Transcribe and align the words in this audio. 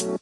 Hello 0.00 0.12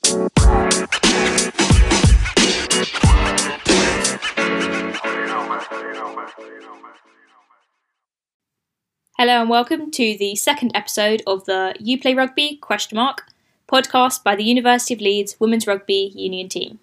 and 9.18 9.48
welcome 9.48 9.92
to 9.92 10.16
the 10.18 10.34
second 10.34 10.72
episode 10.74 11.22
of 11.28 11.44
the 11.44 11.76
You 11.78 12.00
Play 12.00 12.14
Rugby 12.14 12.56
question 12.56 12.96
mark 12.96 13.26
podcast 13.68 14.24
by 14.24 14.34
the 14.34 14.42
University 14.42 14.94
of 14.94 15.00
Leeds 15.00 15.36
Women's 15.38 15.68
Rugby 15.68 16.10
Union 16.12 16.48
team. 16.48 16.80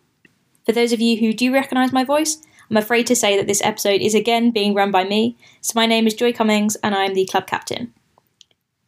For 0.66 0.71
those 0.71 0.93
of 0.93 1.02
you 1.02 1.18
who 1.18 1.34
do 1.34 1.54
recognise 1.54 1.91
my 1.91 2.05
voice, 2.05 2.41
I'm 2.70 2.77
afraid 2.77 3.07
to 3.07 3.16
say 3.16 3.36
that 3.36 3.48
this 3.48 3.62
episode 3.62 4.00
is 4.00 4.16
again 4.16 4.52
being 4.52 4.73
run 4.73 4.91
by 4.91 5.04
me. 5.04 5.36
So 5.59 5.73
my 5.75 5.86
name 5.86 6.07
is 6.07 6.14
Joy 6.14 6.32
Cummings 6.32 6.77
and 6.77 6.96
I 6.96 7.04
am 7.04 7.14
the 7.14 7.25
club 7.25 7.46
captain. 7.46 7.93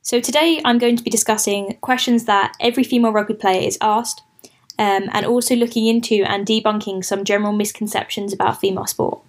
So 0.07 0.21
today 0.21 0.61
I'm 0.63 0.77
going 0.77 0.95
to 0.95 1.03
be 1.03 1.09
discussing 1.09 1.77
questions 1.81 2.23
that 2.23 2.53
every 2.61 2.85
female 2.85 3.11
rugby 3.11 3.33
player 3.33 3.67
is 3.67 3.77
asked, 3.81 4.21
um, 4.79 5.09
and 5.11 5.25
also 5.25 5.53
looking 5.53 5.85
into 5.85 6.23
and 6.23 6.47
debunking 6.47 7.03
some 7.03 7.25
general 7.25 7.51
misconceptions 7.51 8.31
about 8.31 8.61
female 8.61 8.85
sport. 8.85 9.19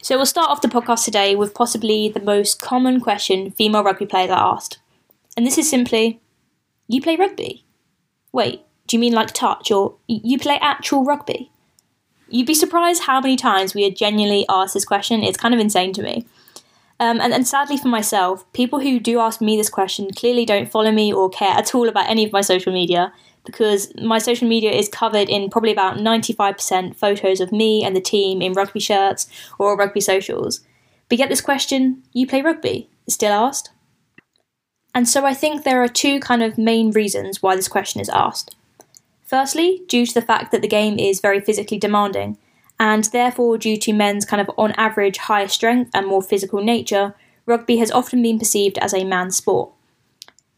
So 0.00 0.14
we'll 0.16 0.24
start 0.24 0.48
off 0.48 0.62
the 0.62 0.68
podcast 0.68 1.04
today 1.04 1.34
with 1.34 1.54
possibly 1.54 2.08
the 2.08 2.20
most 2.20 2.62
common 2.62 3.00
question 3.00 3.50
female 3.50 3.82
rugby 3.82 4.06
players 4.06 4.30
are 4.30 4.54
asked. 4.54 4.78
And 5.36 5.44
this 5.44 5.58
is 5.58 5.68
simply, 5.68 6.20
you 6.86 7.02
play 7.02 7.16
rugby? 7.16 7.64
Wait, 8.30 8.62
do 8.86 8.96
you 8.96 9.00
mean 9.00 9.12
like 9.12 9.32
touch 9.32 9.72
or 9.72 9.96
you 10.06 10.38
play 10.38 10.60
actual 10.62 11.04
rugby? 11.04 11.50
You'd 12.28 12.46
be 12.46 12.54
surprised 12.54 13.02
how 13.02 13.20
many 13.20 13.34
times 13.34 13.74
we 13.74 13.84
are 13.84 13.90
genuinely 13.90 14.46
asked 14.48 14.74
this 14.74 14.84
question. 14.84 15.24
It's 15.24 15.36
kind 15.36 15.52
of 15.52 15.58
insane 15.58 15.92
to 15.94 16.02
me. 16.04 16.26
Um, 16.98 17.20
and, 17.20 17.34
and 17.34 17.46
sadly 17.46 17.76
for 17.76 17.88
myself, 17.88 18.50
people 18.52 18.80
who 18.80 18.98
do 18.98 19.20
ask 19.20 19.40
me 19.40 19.56
this 19.56 19.68
question 19.68 20.10
clearly 20.12 20.46
don't 20.46 20.70
follow 20.70 20.90
me 20.90 21.12
or 21.12 21.28
care 21.28 21.50
at 21.50 21.74
all 21.74 21.88
about 21.88 22.08
any 22.08 22.24
of 22.24 22.32
my 22.32 22.40
social 22.40 22.72
media 22.72 23.12
because 23.44 23.92
my 24.02 24.18
social 24.18 24.48
media 24.48 24.72
is 24.72 24.88
covered 24.88 25.28
in 25.28 25.50
probably 25.50 25.72
about 25.72 25.98
95% 25.98 26.96
photos 26.96 27.40
of 27.40 27.52
me 27.52 27.84
and 27.84 27.94
the 27.94 28.00
team 28.00 28.42
in 28.42 28.52
rugby 28.52 28.80
shirts 28.80 29.28
or 29.58 29.76
rugby 29.76 30.00
socials. 30.00 30.60
But 31.08 31.18
yet, 31.18 31.28
this 31.28 31.40
question, 31.40 32.02
you 32.12 32.26
play 32.26 32.42
rugby, 32.42 32.90
is 33.06 33.14
still 33.14 33.32
asked. 33.32 33.70
And 34.92 35.08
so 35.08 35.24
I 35.24 35.34
think 35.34 35.62
there 35.62 35.82
are 35.82 35.88
two 35.88 36.18
kind 36.18 36.42
of 36.42 36.58
main 36.58 36.90
reasons 36.90 37.42
why 37.42 37.54
this 37.54 37.68
question 37.68 38.00
is 38.00 38.08
asked. 38.08 38.56
Firstly, 39.24 39.82
due 39.88 40.06
to 40.06 40.14
the 40.14 40.22
fact 40.22 40.50
that 40.52 40.62
the 40.62 40.68
game 40.68 40.98
is 40.98 41.20
very 41.20 41.40
physically 41.40 41.78
demanding, 41.78 42.38
and 42.78 43.04
therefore 43.04 43.58
due 43.58 43.76
to 43.78 43.92
men's 43.92 44.24
kind 44.24 44.40
of 44.40 44.50
on 44.56 44.72
average 44.72 45.18
higher 45.18 45.48
strength 45.48 45.90
and 45.94 46.06
more 46.06 46.22
physical 46.22 46.62
nature, 46.62 47.14
rugby 47.46 47.76
has 47.78 47.90
often 47.90 48.22
been 48.22 48.38
perceived 48.38 48.78
as 48.78 48.92
a 48.92 49.04
man's 49.04 49.36
sport. 49.36 49.70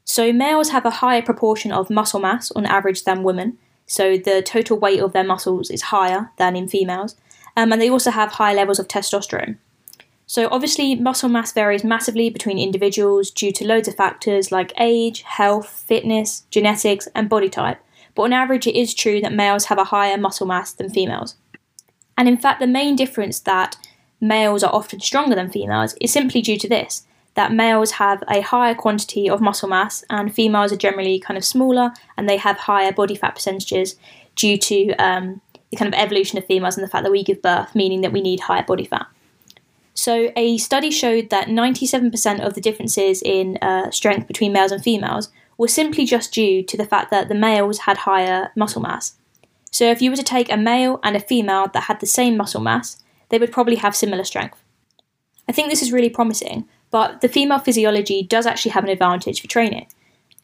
So 0.05 0.33
males 0.33 0.71
have 0.71 0.87
a 0.87 0.91
higher 0.91 1.23
proportion 1.23 1.71
of 1.71 1.91
muscle 1.91 2.21
mass 2.21 2.51
on 2.53 2.67
average 2.67 3.05
than 3.05 3.23
women, 3.23 3.59
so 3.87 4.17
the 4.17 4.43
total 4.43 4.79
weight 4.79 5.01
of 5.01 5.13
their 5.13 5.25
muscles 5.25 5.71
is 5.71 5.83
higher 5.83 6.31
than 6.37 6.57
in 6.57 6.69
females, 6.69 7.15
um, 7.57 7.73
and 7.73 7.81
they 7.81 7.91
also 7.91 8.11
have 8.11 8.33
high 8.33 8.55
levels 8.55 8.79
of 8.79 8.89
testosterone. 8.89 9.57
So 10.27 10.49
obviously, 10.51 10.95
muscle 10.95 11.31
mass 11.31 11.53
varies 11.53 11.85
massively 11.85 12.29
between 12.29 12.59
individuals 12.59 13.31
due 13.31 13.51
to 13.53 13.67
loads 13.67 13.89
of 13.89 13.97
factors 13.97 14.53
like 14.53 14.75
age, 14.79 15.23
health, 15.23 15.69
fitness, 15.69 16.45
genetics, 16.51 17.09
and 17.15 17.31
body 17.31 17.49
type. 17.49 17.79
But 18.15 18.25
on 18.25 18.33
average, 18.35 18.67
it 18.67 18.79
is 18.79 18.93
true 18.93 19.23
that 19.23 19.33
males 19.33 19.67
have 19.67 19.79
a 19.79 19.85
higher 19.85 20.19
muscle 20.19 20.47
mass 20.47 20.73
than 20.73 20.91
females. 20.91 21.37
And 22.19 22.29
in 22.29 22.37
fact, 22.37 22.61
the 22.61 22.67
main 22.67 22.97
difference 22.97 23.41
that 23.41 23.77
males 24.21 24.65
are 24.65 24.75
often 24.75 25.01
stronger 25.01 25.37
than 25.37 25.51
females 25.51 25.95
is 26.01 26.13
simply 26.13 26.43
due 26.43 26.59
to 26.59 26.69
this 26.69 27.07
that 27.35 27.53
males 27.53 27.93
have 27.93 28.25
a 28.29 28.41
higher 28.41 28.75
quantity 28.75 29.31
of 29.31 29.41
muscle 29.41 29.69
mass 29.69 30.03
and 30.11 30.35
females 30.35 30.73
are 30.73 30.77
generally 30.77 31.21
kind 31.21 31.39
of 31.39 31.45
smaller 31.45 31.93
and 32.17 32.29
they 32.29 32.37
have 32.37 32.57
higher 32.59 32.91
body 32.91 33.15
fat 33.15 33.37
percentages 33.37 33.95
due 34.35 34.59
to 34.59 34.91
um, 34.97 35.41
the 35.71 35.77
kind 35.77 35.93
of 35.93 35.99
evolution 35.99 36.37
of 36.37 36.45
females 36.47 36.77
and 36.77 36.85
the 36.85 36.91
fact 36.91 37.05
that 37.05 37.13
we 37.13 37.23
give 37.23 37.41
birth, 37.41 37.77
meaning 37.77 38.01
that 38.01 38.13
we 38.13 38.21
need 38.21 38.41
higher 38.41 38.65
body 38.65 38.85
fat. 38.85 39.07
So, 39.95 40.33
a 40.37 40.59
study 40.59 40.91
showed 40.91 41.31
that 41.31 41.47
97% 41.47 42.41
of 42.41 42.55
the 42.55 42.61
differences 42.61 43.23
in 43.23 43.57
uh, 43.59 43.91
strength 43.93 44.27
between 44.27 44.53
males 44.53 44.73
and 44.73 44.83
females 44.83 45.31
were 45.57 45.69
simply 45.69 46.07
just 46.07 46.33
due 46.33 46.63
to 46.65 46.77
the 46.77 46.87
fact 46.87 47.11
that 47.13 47.29
the 47.29 47.35
males 47.35 47.81
had 47.81 47.99
higher 47.99 48.51
muscle 48.57 48.83
mass. 48.83 49.18
So, 49.71 49.91
if 49.91 50.01
you 50.01 50.11
were 50.11 50.17
to 50.17 50.23
take 50.23 50.51
a 50.51 50.57
male 50.57 50.99
and 51.03 51.17
a 51.17 51.21
female 51.21 51.69
that 51.75 51.85
had 51.85 52.01
the 52.01 52.07
same 52.07 52.37
muscle 52.37 52.61
mass, 52.61 53.03
they 53.29 53.39
would 53.39 53.53
probably 53.53 53.77
have 53.77 53.95
similar 53.95 54.25
strength. 54.25 54.63
I 55.49 55.53
think 55.53 55.69
this 55.69 55.83
is 55.83 55.93
really 55.93 56.11
promising 56.11 56.67
but 56.91 57.21
the 57.21 57.29
female 57.29 57.59
physiology 57.59 58.23
does 58.23 58.47
actually 58.47 58.73
have 58.73 58.85
an 58.85 58.91
advantage 58.91 59.41
for 59.41 59.47
training. 59.47 59.87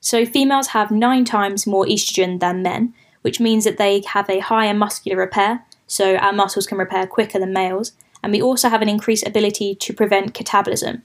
So, 0.00 0.26
females 0.26 0.68
have 0.68 0.90
nine 0.90 1.24
times 1.24 1.66
more 1.66 1.86
estrogen 1.86 2.40
than 2.40 2.62
men, 2.62 2.92
which 3.22 3.40
means 3.40 3.64
that 3.64 3.78
they 3.78 4.02
have 4.06 4.28
a 4.28 4.40
higher 4.40 4.74
muscular 4.74 5.16
repair, 5.16 5.64
so 5.86 6.16
our 6.16 6.32
muscles 6.32 6.66
can 6.66 6.76
repair 6.76 7.06
quicker 7.06 7.38
than 7.38 7.52
males, 7.54 7.92
and 8.22 8.32
we 8.32 8.42
also 8.42 8.68
have 8.68 8.82
an 8.82 8.88
increased 8.88 9.26
ability 9.26 9.74
to 9.76 9.94
prevent 9.94 10.34
catabolism. 10.34 11.02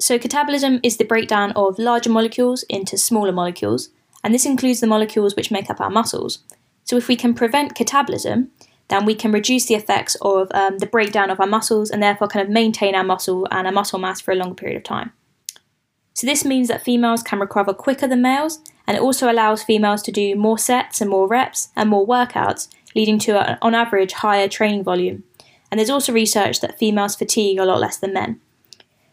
So, 0.00 0.18
catabolism 0.18 0.80
is 0.82 0.96
the 0.96 1.04
breakdown 1.04 1.52
of 1.52 1.78
larger 1.78 2.10
molecules 2.10 2.64
into 2.64 2.98
smaller 2.98 3.32
molecules, 3.32 3.90
and 4.24 4.34
this 4.34 4.46
includes 4.46 4.80
the 4.80 4.88
molecules 4.88 5.36
which 5.36 5.52
make 5.52 5.70
up 5.70 5.80
our 5.80 5.90
muscles. 5.90 6.40
So, 6.86 6.96
if 6.96 7.08
we 7.08 7.16
can 7.16 7.34
prevent 7.34 7.74
catabolism, 7.74 8.48
then 8.88 9.04
we 9.04 9.16
can 9.16 9.32
reduce 9.32 9.66
the 9.66 9.74
effects 9.74 10.16
of 10.22 10.48
um, 10.54 10.78
the 10.78 10.86
breakdown 10.86 11.30
of 11.30 11.40
our 11.40 11.46
muscles 11.46 11.90
and 11.90 12.00
therefore 12.00 12.28
kind 12.28 12.46
of 12.46 12.52
maintain 12.52 12.94
our 12.94 13.02
muscle 13.02 13.48
and 13.50 13.66
our 13.66 13.72
muscle 13.72 13.98
mass 13.98 14.20
for 14.20 14.30
a 14.30 14.36
longer 14.36 14.54
period 14.54 14.76
of 14.76 14.84
time. 14.84 15.12
So, 16.14 16.28
this 16.28 16.44
means 16.44 16.68
that 16.68 16.84
females 16.84 17.24
can 17.24 17.40
recover 17.40 17.74
quicker 17.74 18.06
than 18.06 18.22
males, 18.22 18.60
and 18.86 18.96
it 18.96 19.02
also 19.02 19.30
allows 19.30 19.64
females 19.64 20.00
to 20.02 20.12
do 20.12 20.36
more 20.36 20.58
sets 20.58 21.00
and 21.00 21.10
more 21.10 21.26
reps 21.26 21.70
and 21.74 21.90
more 21.90 22.06
workouts, 22.06 22.68
leading 22.94 23.18
to, 23.18 23.32
a, 23.32 23.58
on 23.60 23.74
average, 23.74 24.12
higher 24.12 24.48
training 24.48 24.84
volume. 24.84 25.24
And 25.70 25.80
there's 25.80 25.90
also 25.90 26.12
research 26.12 26.60
that 26.60 26.78
females 26.78 27.16
fatigue 27.16 27.58
a 27.58 27.64
lot 27.64 27.80
less 27.80 27.98
than 27.98 28.12
men. 28.12 28.40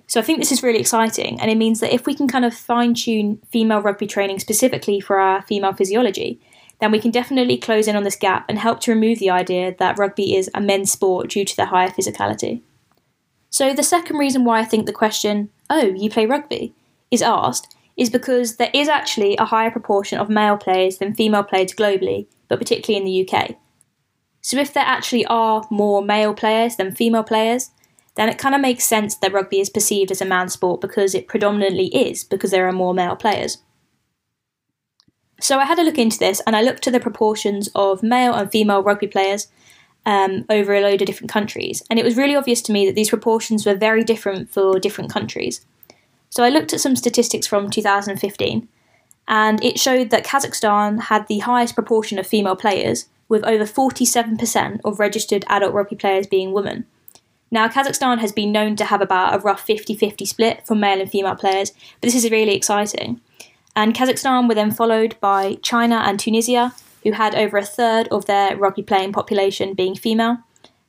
So, 0.06 0.20
I 0.20 0.24
think 0.24 0.38
this 0.38 0.52
is 0.52 0.62
really 0.62 0.80
exciting, 0.80 1.42
and 1.42 1.50
it 1.50 1.58
means 1.58 1.80
that 1.80 1.92
if 1.92 2.06
we 2.06 2.14
can 2.14 2.28
kind 2.28 2.46
of 2.46 2.54
fine 2.54 2.94
tune 2.94 3.42
female 3.52 3.82
rugby 3.82 4.06
training 4.06 4.38
specifically 4.38 5.00
for 5.00 5.18
our 5.18 5.42
female 5.42 5.74
physiology, 5.74 6.40
then 6.84 6.92
we 6.92 7.00
can 7.00 7.12
definitely 7.12 7.58
close 7.58 7.88
in 7.88 7.96
on 7.96 8.04
this 8.04 8.18
gap 8.18 8.44
and 8.50 8.60
help 8.60 8.82
to 8.82 8.92
remove 8.92 9.18
the 9.18 9.30
idea 9.30 9.74
that 9.80 9.98
rugby 9.98 10.36
is 10.36 10.50
a 10.54 10.60
men's 10.60 10.92
sport 10.92 11.30
due 11.30 11.46
to 11.46 11.56
the 11.56 11.68
higher 11.68 11.88
physicality. 11.88 12.62
So, 13.50 13.74
the 13.74 13.84
second 13.84 14.18
reason 14.18 14.44
why 14.44 14.60
I 14.60 14.66
think 14.66 14.86
the 14.86 14.92
question, 14.92 15.50
oh, 15.70 15.94
you 15.96 16.10
play 16.10 16.26
rugby, 16.26 16.74
is 17.10 17.22
asked 17.22 17.74
is 17.96 18.10
because 18.10 18.58
there 18.58 18.72
is 18.74 18.90
actually 18.90 19.38
a 19.38 19.46
higher 19.46 19.72
proportion 19.72 20.20
of 20.20 20.30
male 20.30 20.58
players 20.58 20.98
than 20.98 21.16
female 21.16 21.44
players 21.44 21.72
globally, 21.72 22.28
but 22.50 22.60
particularly 22.60 22.98
in 22.98 23.06
the 23.06 23.34
UK. 23.34 23.56
So, 24.42 24.58
if 24.58 24.74
there 24.74 24.84
actually 24.84 25.26
are 25.28 25.66
more 25.72 26.04
male 26.04 26.34
players 26.34 26.76
than 26.76 26.94
female 26.94 27.24
players, 27.24 27.72
then 28.16 28.28
it 28.28 28.38
kind 28.38 28.56
of 28.56 28.60
makes 28.60 28.84
sense 28.84 29.16
that 29.16 29.32
rugby 29.32 29.62
is 29.62 29.70
perceived 29.70 30.12
as 30.12 30.20
a 30.20 30.26
man's 30.26 30.52
sport 30.52 30.82
because 30.82 31.16
it 31.16 31.30
predominantly 31.30 31.88
is, 31.96 32.26
because 32.26 32.52
there 32.52 32.68
are 32.68 32.74
more 32.74 32.94
male 32.94 33.16
players. 33.16 33.60
So 35.44 35.60
I 35.60 35.66
had 35.66 35.78
a 35.78 35.84
look 35.84 35.98
into 35.98 36.18
this 36.18 36.42
and 36.48 36.56
I 36.56 36.62
looked 36.62 36.88
at 36.88 36.94
the 36.94 37.02
proportions 37.02 37.68
of 37.76 38.02
male 38.02 38.34
and 38.34 38.50
female 38.50 38.82
rugby 38.82 39.08
players 39.08 39.50
um, 40.06 40.46
over 40.50 40.74
a 40.74 40.80
load 40.80 41.02
of 41.02 41.06
different 41.06 41.32
countries, 41.32 41.84
and 41.90 42.00
it 42.00 42.06
was 42.06 42.16
really 42.16 42.36
obvious 42.36 42.62
to 42.62 42.72
me 42.72 42.86
that 42.86 42.96
these 42.96 43.10
proportions 43.10 43.66
were 43.66 43.76
very 43.76 44.06
different 44.06 44.50
for 44.50 44.80
different 44.80 45.12
countries. 45.12 45.66
So 46.30 46.46
I 46.46 46.50
looked 46.50 46.72
at 46.72 46.80
some 46.80 46.96
statistics 46.96 47.46
from 47.46 47.70
2015, 47.70 48.70
and 49.28 49.64
it 49.64 49.80
showed 49.80 50.12
that 50.12 50.26
Kazakhstan 50.26 51.04
had 51.04 51.28
the 51.28 51.40
highest 51.40 51.76
proportion 51.76 52.18
of 52.18 52.26
female 52.26 52.56
players, 52.56 53.10
with 53.28 53.44
over 53.44 53.66
47% 53.66 54.80
of 54.86 55.00
registered 55.00 55.44
adult 55.48 55.74
rugby 55.74 55.96
players 55.98 56.28
being 56.28 56.54
women. 56.54 56.86
Now, 57.52 57.68
Kazakhstan 57.68 58.20
has 58.20 58.32
been 58.32 58.52
known 58.52 58.78
to 58.78 58.86
have 58.86 59.02
about 59.02 59.36
a 59.36 59.40
rough 59.40 59.62
50 59.62 59.96
50 59.96 60.26
split 60.26 60.66
for 60.66 60.76
male 60.76 61.02
and 61.02 61.12
female 61.12 61.36
players, 61.36 61.72
but 62.00 62.08
this 62.08 62.16
is 62.16 62.32
really 62.32 62.56
exciting 62.56 63.20
and 63.76 63.94
Kazakhstan 63.94 64.48
were 64.48 64.56
then 64.56 64.72
followed 64.72 65.16
by 65.20 65.56
China 65.62 66.04
and 66.06 66.20
Tunisia, 66.20 66.74
who 67.04 67.12
had 67.12 67.36
over 67.36 67.58
a 67.58 67.66
third 67.66 68.08
of 68.10 68.26
their 68.26 68.56
rugby 68.56 68.84
playing 68.84 69.14
population 69.14 69.74
being 69.74 69.96
female, 69.96 70.38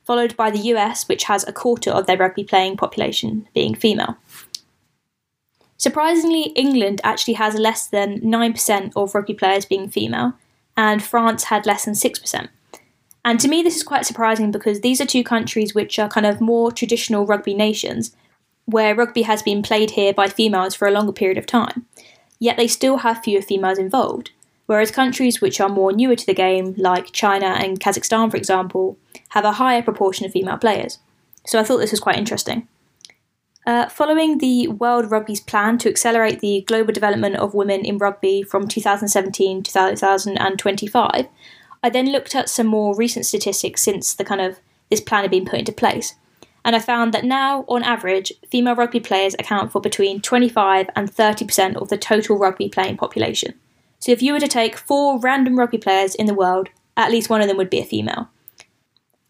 followed 0.03 0.37
by 0.37 0.51
the 0.51 0.59
US, 0.73 1.07
which 1.07 1.23
has 1.23 1.47
a 1.47 1.53
quarter 1.53 1.89
of 1.89 2.05
their 2.05 2.17
rugby 2.17 2.43
playing 2.43 2.77
population 2.77 3.47
being 3.53 3.75
female. 3.75 4.17
Surprisingly, 5.77 6.43
England 6.55 7.01
actually 7.03 7.33
has 7.33 7.55
less 7.55 7.87
than 7.87 8.21
9% 8.21 8.91
of 8.95 9.13
rugby 9.13 9.33
players 9.33 9.65
being 9.65 9.89
female, 9.89 10.33
and 10.77 11.03
France 11.03 11.45
had 11.45 11.65
less 11.65 11.85
than 11.85 11.95
6%. 11.95 12.49
And 13.25 13.39
to 13.39 13.47
me, 13.47 13.63
this 13.63 13.75
is 13.75 13.83
quite 13.83 14.05
surprising 14.05 14.51
because 14.51 14.81
these 14.81 15.01
are 15.01 15.05
two 15.05 15.23
countries 15.23 15.73
which 15.73 15.97
are 15.97 16.07
kind 16.07 16.27
of 16.27 16.39
more 16.39 16.71
traditional 16.71 17.25
rugby 17.25 17.55
nations, 17.55 18.15
where 18.65 18.95
rugby 18.95 19.23
has 19.23 19.41
been 19.41 19.63
played 19.63 19.91
here 19.91 20.13
by 20.13 20.27
females 20.27 20.75
for 20.75 20.87
a 20.87 20.91
longer 20.91 21.11
period 21.11 21.37
of 21.37 21.45
time 21.45 21.85
yet 22.45 22.57
they 22.57 22.67
still 22.67 22.97
have 22.97 23.23
fewer 23.23 23.41
females 23.41 23.77
involved. 23.77 24.31
Whereas 24.67 24.91
countries 24.91 25.41
which 25.41 25.59
are 25.59 25.69
more 25.69 25.91
newer 25.91 26.15
to 26.15 26.25
the 26.25 26.33
game, 26.33 26.73
like 26.77 27.11
China 27.11 27.47
and 27.47 27.79
Kazakhstan, 27.79 28.31
for 28.31 28.37
example, 28.37 28.97
have 29.29 29.45
a 29.45 29.53
higher 29.53 29.81
proportion 29.81 30.25
of 30.25 30.31
female 30.31 30.57
players. 30.57 30.99
So 31.45 31.59
I 31.59 31.63
thought 31.63 31.77
this 31.77 31.91
was 31.91 31.99
quite 31.99 32.17
interesting. 32.17 32.67
Uh, 33.67 33.89
following 33.89 34.37
the 34.37 34.67
World 34.67 35.09
Rugby's 35.09 35.41
plan 35.41 35.79
to 35.79 35.89
accelerate 35.89 36.39
the 36.39 36.63
global 36.67 36.93
development 36.93 37.35
of 37.37 37.55
women 37.55 37.83
in 37.83 37.97
rugby 37.97 38.43
from 38.43 38.67
2017 38.67 39.63
to 39.63 39.71
2025, 39.71 41.27
I 41.83 41.89
then 41.89 42.11
looked 42.11 42.35
at 42.35 42.49
some 42.49 42.67
more 42.67 42.95
recent 42.95 43.25
statistics 43.25 43.81
since 43.81 44.13
the 44.13 44.25
kind 44.25 44.41
of 44.41 44.59
this 44.89 45.01
plan 45.01 45.23
had 45.23 45.31
been 45.31 45.45
put 45.45 45.59
into 45.59 45.71
place. 45.71 46.15
And 46.65 46.75
I 46.75 46.79
found 46.79 47.13
that 47.13 47.23
now, 47.23 47.63
on 47.69 47.83
average, 47.83 48.33
female 48.51 48.75
rugby 48.75 48.99
players 48.99 49.35
account 49.35 49.71
for 49.71 49.79
between 49.79 50.19
25 50.19 50.89
and 50.95 51.09
30% 51.09 51.75
of 51.77 51.87
the 51.87 51.97
total 51.97 52.37
rugby 52.37 52.67
playing 52.67 52.97
population. 52.97 53.53
So 53.99 54.11
if 54.11 54.21
you 54.21 54.33
were 54.33 54.39
to 54.41 54.47
take 54.49 54.75
four 54.75 55.17
random 55.19 55.57
rugby 55.57 55.77
players 55.77 56.13
in 56.15 56.25
the 56.25 56.33
world, 56.33 56.69
at 56.97 57.11
least 57.11 57.29
one 57.29 57.39
of 57.39 57.47
them 57.47 57.55
would 57.55 57.69
be 57.69 57.79
a 57.79 57.85
female. 57.85 58.27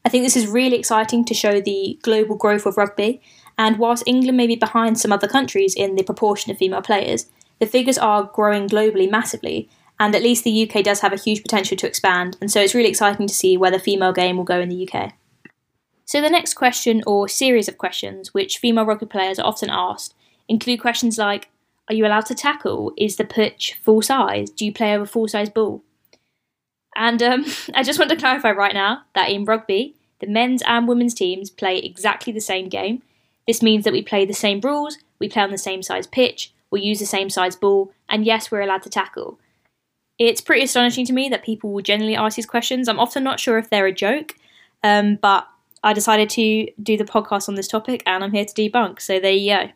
I 0.03 0.09
think 0.09 0.23
this 0.23 0.35
is 0.35 0.47
really 0.47 0.77
exciting 0.77 1.23
to 1.25 1.33
show 1.35 1.61
the 1.61 1.99
global 2.01 2.35
growth 2.35 2.65
of 2.65 2.77
rugby 2.77 3.21
and 3.57 3.77
whilst 3.77 4.03
England 4.05 4.37
may 4.37 4.47
be 4.47 4.55
behind 4.55 4.99
some 4.99 5.11
other 5.11 5.27
countries 5.27 5.75
in 5.75 5.95
the 5.95 6.03
proportion 6.03 6.51
of 6.51 6.57
female 6.57 6.81
players, 6.81 7.27
the 7.59 7.65
figures 7.65 7.97
are 7.97 8.23
growing 8.33 8.67
globally 8.67 9.09
massively, 9.09 9.69
and 9.99 10.13
at 10.13 10.23
least 10.23 10.43
the 10.43 10.69
UK 10.69 10.83
does 10.83 10.99
have 10.99 11.13
a 11.13 11.17
huge 11.17 11.41
potential 11.41 11.77
to 11.77 11.87
expand, 11.87 12.37
and 12.41 12.51
so 12.51 12.59
it's 12.59 12.75
really 12.75 12.89
exciting 12.89 13.27
to 13.27 13.33
see 13.33 13.55
where 13.55 13.71
the 13.71 13.79
female 13.79 14.11
game 14.11 14.35
will 14.35 14.43
go 14.43 14.59
in 14.59 14.69
the 14.69 14.89
UK. 14.89 15.13
So, 16.05 16.21
the 16.21 16.29
next 16.29 16.53
question 16.53 17.03
or 17.07 17.27
series 17.27 17.67
of 17.67 17.77
questions 17.77 18.33
which 18.33 18.59
female 18.59 18.85
rugby 18.85 19.07
players 19.07 19.39
are 19.39 19.45
often 19.45 19.69
asked 19.71 20.13
include 20.47 20.79
questions 20.79 21.17
like 21.17 21.49
Are 21.89 21.95
you 21.95 22.05
allowed 22.05 22.27
to 22.27 22.35
tackle? 22.35 22.93
Is 22.97 23.15
the 23.15 23.25
pitch 23.25 23.79
full 23.83 24.01
size? 24.01 24.49
Do 24.51 24.65
you 24.65 24.71
play 24.71 24.95
over 24.95 25.05
full 25.05 25.27
size 25.27 25.49
ball? 25.49 25.83
And 26.95 27.21
um, 27.21 27.45
I 27.73 27.83
just 27.83 27.99
want 27.99 28.11
to 28.11 28.17
clarify 28.17 28.51
right 28.51 28.73
now 28.73 29.01
that 29.15 29.29
in 29.29 29.45
rugby, 29.45 29.95
the 30.19 30.27
men's 30.27 30.61
and 30.65 30.87
women's 30.87 31.13
teams 31.13 31.49
play 31.49 31.79
exactly 31.79 32.31
the 32.31 32.39
same 32.39 32.69
game, 32.69 33.01
this 33.47 33.61
means 33.61 33.83
that 33.83 33.93
we 33.93 34.01
play 34.01 34.25
the 34.25 34.33
same 34.33 34.61
rules, 34.61 34.97
we 35.19 35.29
play 35.29 35.43
on 35.43 35.51
the 35.51 35.57
same 35.57 35.83
size 35.83 36.07
pitch, 36.07 36.53
we 36.71 36.81
use 36.81 36.99
the 36.99 37.05
same 37.05 37.29
size 37.29 37.55
ball, 37.55 37.91
and 38.09 38.25
yes, 38.25 38.51
we're 38.51 38.61
allowed 38.61 38.83
to 38.83 38.89
tackle. 38.89 39.39
It's 40.17 40.41
pretty 40.41 40.63
astonishing 40.63 41.05
to 41.07 41.13
me 41.13 41.29
that 41.29 41.43
people 41.43 41.73
will 41.73 41.81
generally 41.81 42.15
ask 42.15 42.37
these 42.37 42.45
questions. 42.45 42.87
I'm 42.87 42.99
often 42.99 43.23
not 43.23 43.39
sure 43.39 43.57
if 43.57 43.69
they're 43.69 43.85
a 43.85 43.93
joke, 43.93 44.35
um, 44.83 45.17
but 45.21 45.47
I 45.85 45.93
decided 45.93 46.29
to 46.31 46.67
do 46.81 46.97
the 46.97 47.05
podcast 47.05 47.47
on 47.47 47.55
this 47.55 47.67
topic 47.67 48.03
and 48.05 48.23
I'm 48.23 48.33
here 48.33 48.43
to 48.43 48.53
debunk, 48.53 48.99
so 48.99 49.19
there 49.19 49.31
you 49.31 49.55
go. 49.55 49.69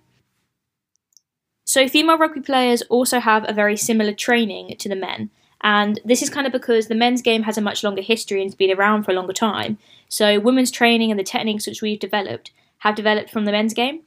So, 1.64 1.88
female 1.88 2.18
rugby 2.18 2.42
players 2.42 2.82
also 2.84 3.20
have 3.20 3.46
a 3.48 3.54
very 3.54 3.78
similar 3.78 4.12
training 4.12 4.76
to 4.78 4.90
the 4.90 4.96
men, 4.96 5.30
and 5.62 6.00
this 6.04 6.22
is 6.22 6.30
kind 6.30 6.48
of 6.48 6.52
because 6.52 6.88
the 6.88 6.96
men's 6.96 7.22
game 7.22 7.44
has 7.44 7.58
a 7.58 7.62
much 7.62 7.84
longer 7.84 8.02
history 8.02 8.42
and 8.42 8.50
has 8.50 8.56
been 8.56 8.76
around 8.76 9.04
for 9.04 9.12
a 9.12 9.14
longer 9.14 9.34
time. 9.34 9.78
So, 10.10 10.40
women's 10.40 10.72
training 10.72 11.12
and 11.12 11.20
the 11.20 11.24
techniques 11.24 11.68
which 11.68 11.82
we've 11.82 12.00
developed 12.00 12.52
have 12.80 12.96
developed 12.96 13.30
from 13.30 13.46
the 13.46 13.52
men's 13.52 13.74
game. 13.74 14.02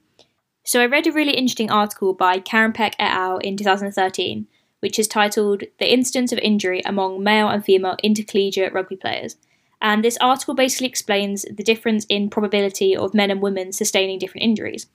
So 0.65 0.81
I 0.81 0.87
read 0.87 1.07
a 1.07 1.13
really 1.13 1.35
interesting 1.35 1.71
article 1.71 2.15
by 2.15 2.39
Karen 2.39 2.73
Peck 2.73 2.95
et 2.99 3.11
al. 3.11 3.39
in 3.39 3.57
2013, 3.57 4.47
which 4.81 4.99
is 4.99 5.09
titled 5.09 5.65
The 5.79 5.93
Incidence 5.93 6.33
of 6.33 6.39
Injury 6.39 6.83
Among 6.87 7.23
Male 7.23 7.49
and 7.49 7.65
Female 7.65 7.97
Intercollegiate 8.03 8.73
Rugby 8.73 8.97
Players. 8.97 9.37
And 9.83 10.05
this 10.05 10.17
article 10.21 10.55
basically 10.55 10.87
explains 10.87 11.43
the 11.43 11.65
difference 11.65 12.07
in 12.09 12.31
probability 12.31 12.97
of 12.97 13.13
men 13.13 13.33
and 13.33 13.43
women 13.43 13.73
sustaining 13.73 14.21
different 14.21 14.45
injuries. 14.45 14.87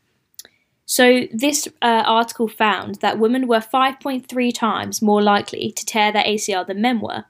So, 0.86 1.28
this 1.34 1.68
uh, 1.82 2.04
article 2.06 2.48
found 2.48 2.96
that 2.96 3.20
women 3.20 3.48
were 3.48 3.60
5.3 3.60 4.54
times 4.54 5.02
more 5.02 5.22
likely 5.22 5.74
to 5.74 5.86
tear 5.86 6.14
their 6.14 6.24
ACL 6.24 6.66
than 6.66 6.82
men 6.82 7.02
were. 7.02 7.26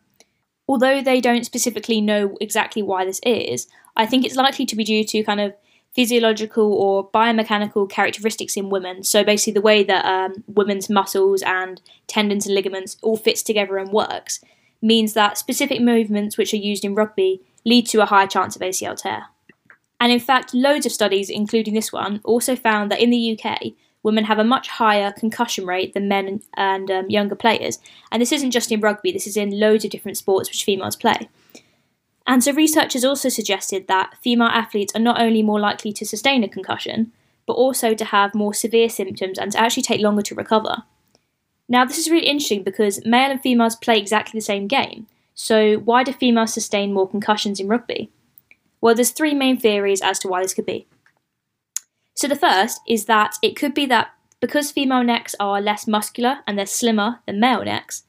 Although 0.68 1.02
they 1.02 1.20
don't 1.20 1.46
specifically 1.46 2.00
know 2.00 2.38
exactly 2.40 2.84
why 2.84 3.04
this 3.04 3.20
is, 3.24 3.68
I 3.96 4.06
think 4.06 4.24
it's 4.24 4.36
likely 4.36 4.68
to 4.68 4.76
be 4.76 4.84
due 4.84 5.04
to 5.06 5.24
kind 5.24 5.42
of 5.42 5.56
physiological 5.96 6.72
or 6.72 7.10
biomechanical 7.10 7.90
characteristics 7.90 8.56
in 8.56 8.70
women. 8.70 9.04
So 9.04 9.24
basically, 9.24 9.54
the 9.54 9.62
way 9.62 9.84
that 9.84 10.06
um, 10.06 10.44
women's 10.46 10.92
muscles 10.92 11.42
and 11.42 11.82
tendons 12.06 12.46
and 12.46 12.54
ligaments 12.54 12.98
all 13.02 13.18
fits 13.18 13.42
together 13.42 13.80
and 13.80 13.92
works 13.92 14.42
means 14.80 15.14
that 15.14 15.40
specific 15.40 15.82
movements 15.82 16.38
which 16.38 16.54
are 16.54 16.58
used 16.58 16.86
in 16.86 16.94
rugby 16.94 17.42
lead 17.68 17.86
to 17.86 18.02
a 18.02 18.06
higher 18.06 18.26
chance 18.26 18.56
of 18.56 18.62
ACL 18.62 18.96
tear. 18.96 19.26
And 20.00 20.12
in 20.12 20.20
fact, 20.20 20.54
loads 20.54 20.86
of 20.86 20.92
studies, 20.92 21.30
including 21.30 21.74
this 21.74 21.92
one, 21.92 22.22
also 22.24 22.56
found 22.56 22.90
that 22.90 23.02
in 23.02 23.10
the 23.10 23.38
UK, 23.38 23.74
women 24.04 24.24
have 24.24 24.40
a 24.40 24.44
much 24.44 24.70
higher 24.70 25.12
concussion 25.12 25.66
rate 25.66 25.94
than 25.94 26.08
men 26.08 26.42
and 26.56 26.90
um, 26.90 27.10
younger 27.10 27.36
players. 27.36 27.80
And 28.10 28.22
this 28.22 28.32
isn't 28.32 28.52
just 28.52 28.72
in 28.72 28.80
rugby, 28.80 29.12
this 29.12 29.28
is 29.28 29.36
in 29.36 29.60
loads 29.60 29.84
of 29.84 29.92
different 29.92 30.18
sports 30.18 30.50
which 30.50 30.64
females 30.64 30.96
play. 30.96 31.28
And 32.26 32.42
so 32.42 32.54
researchers 32.54 33.04
also 33.04 33.28
suggested 33.28 33.88
that 33.88 34.16
female 34.24 34.48
athletes 34.48 34.96
are 34.96 35.02
not 35.02 35.20
only 35.20 35.44
more 35.44 35.60
likely 35.60 35.92
to 35.94 36.06
sustain 36.06 36.44
a 36.44 36.50
concussion, 36.50 37.12
but 37.46 37.54
also 37.54 37.94
to 37.94 38.06
have 38.06 38.34
more 38.34 38.54
severe 38.54 38.90
symptoms 38.90 39.38
and 39.38 39.52
to 39.52 39.60
actually 39.60 39.84
take 39.84 40.02
longer 40.02 40.22
to 40.22 40.36
recover. 40.36 40.84
Now, 41.68 41.84
this 41.84 41.98
is 41.98 42.10
really 42.10 42.28
interesting 42.28 42.64
because 42.64 43.06
male 43.06 43.32
and 43.32 43.42
females 43.42 43.76
play 43.76 43.98
exactly 43.98 44.38
the 44.38 44.46
same 44.46 44.68
game, 44.68 45.08
so 45.40 45.76
why 45.76 46.04
do 46.04 46.12
females 46.12 46.52
sustain 46.52 46.92
more 46.92 47.08
concussions 47.08 47.60
in 47.60 47.68
rugby? 47.68 48.12
Well, 48.82 48.96
there's 48.96 49.12
three 49.12 49.36
main 49.36 49.60
theories 49.60 50.02
as 50.02 50.18
to 50.20 50.28
why 50.28 50.42
this 50.42 50.56
could 50.56 50.66
be. 50.66 50.88
So 52.16 52.28
the 52.28 52.36
first 52.36 52.82
is 52.88 53.06
that 53.06 53.36
it 53.44 53.56
could 53.56 53.76
be 53.76 53.86
that 53.86 54.10
because 54.40 54.72
female 54.72 55.04
necks 55.04 55.36
are 55.40 55.62
less 55.62 55.86
muscular 55.86 56.40
and 56.48 56.58
they're 56.58 56.66
slimmer 56.66 57.20
than 57.28 57.40
male 57.40 57.64
necks, 57.64 58.04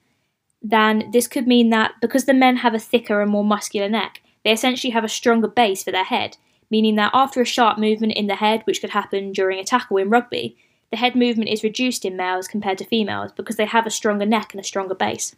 then 0.63 1.11
this 1.13 1.29
could 1.29 1.47
mean 1.47 1.69
that 1.69 1.93
because 2.01 2.25
the 2.25 2.33
men 2.33 2.57
have 2.57 2.73
a 2.73 2.79
thicker 2.79 3.21
and 3.21 3.31
more 3.31 3.45
muscular 3.45 3.91
neck, 3.91 4.23
they 4.43 4.51
essentially 4.51 4.93
have 4.93 5.05
a 5.05 5.09
stronger 5.09 5.49
base 5.49 5.85
for 5.85 5.91
their 5.91 6.05
head, 6.05 6.39
meaning 6.71 6.97
that 6.97 7.11
after 7.13 7.43
a 7.43 7.45
sharp 7.47 7.77
movement 7.77 8.15
in 8.15 8.27
the 8.27 8.37
head, 8.37 8.63
which 8.65 8.81
could 8.81 8.91
happen 8.91 9.33
during 9.33 9.59
a 9.59 9.65
tackle 9.65 9.99
in 9.99 10.09
rugby, 10.09 10.57
the 10.91 10.97
head 10.97 11.15
movement 11.15 11.51
is 11.51 11.63
reduced 11.63 12.07
in 12.07 12.17
males 12.17 12.49
compared 12.49 12.79
to 12.79 12.87
females 12.87 13.33
because 13.33 13.57
they 13.57 13.67
have 13.67 13.87
a 13.87 13.91
stronger 13.91 14.25
neck 14.25 14.55
and 14.55 14.61
a 14.63 14.65
stronger 14.65 14.95
base. 14.95 15.37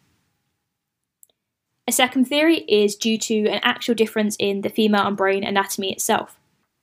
A 1.91 1.93
second 1.93 2.27
theory 2.27 2.59
is 2.69 2.95
due 2.95 3.19
to 3.19 3.49
an 3.49 3.59
actual 3.65 3.97
difference 3.97 4.37
in 4.39 4.61
the 4.61 4.69
female 4.69 5.09
and 5.09 5.17
brain 5.17 5.43
anatomy 5.43 5.91
itself. 5.91 6.39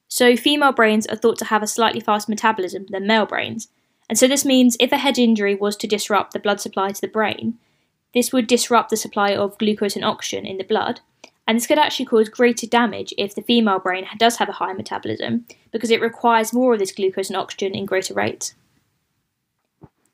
So, 0.10 0.36
female 0.36 0.74
brains 0.74 1.08
are 1.08 1.16
thought 1.16 1.38
to 1.38 1.46
have 1.46 1.64
a 1.64 1.68
slightly 1.68 2.02
faster 2.02 2.30
metabolism 2.30 2.88
than 2.90 3.08
male 3.08 3.26
brains, 3.26 3.70
and 4.10 4.20
so 4.20 4.28
this 4.28 4.44
means 4.44 4.76
if 4.82 4.92
a 4.92 4.98
head 4.98 5.18
injury 5.18 5.56
was 5.56 5.78
to 5.78 5.88
disrupt 5.88 6.34
the 6.34 6.40
blood 6.40 6.60
supply 6.60 6.92
to 6.92 7.00
the 7.00 7.08
brain, 7.08 7.58
this 8.14 8.34
would 8.34 8.48
disrupt 8.48 8.90
the 8.90 8.98
supply 8.98 9.34
of 9.34 9.58
glucose 9.58 9.96
and 9.96 10.04
oxygen 10.04 10.46
in 10.46 10.58
the 10.58 10.66
blood, 10.66 11.00
and 11.48 11.56
this 11.56 11.68
could 11.68 11.80
actually 11.80 12.08
cause 12.08 12.28
greater 12.28 12.68
damage 12.68 13.14
if 13.18 13.34
the 13.34 13.42
female 13.42 13.80
brain 13.80 14.06
does 14.18 14.36
have 14.40 14.50
a 14.50 14.60
high 14.60 14.74
metabolism 14.74 15.46
because 15.72 15.90
it 15.90 16.02
requires 16.02 16.52
more 16.52 16.74
of 16.74 16.80
this 16.80 16.92
glucose 16.92 17.30
and 17.30 17.38
oxygen 17.38 17.74
in 17.74 17.86
greater 17.86 18.14
rates. 18.14 18.56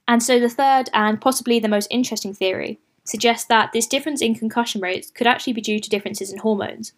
And 0.07 0.21
so 0.21 0.39
the 0.39 0.49
third 0.49 0.91
and 0.93 1.19
possibly 1.19 1.59
the 1.59 1.67
most 1.67 1.87
interesting 1.89 2.35
theory 2.35 2.77
suggests 3.03 3.45
that 3.45 3.71
this 3.73 3.87
difference 3.87 4.21
in 4.21 4.35
concussion 4.35 4.81
rates 4.81 5.11
could 5.11 5.27
actually 5.27 5.53
be 5.53 5.61
due 5.61 5.79
to 5.79 5.89
differences 5.89 6.31
in 6.31 6.39
hormones. 6.39 6.93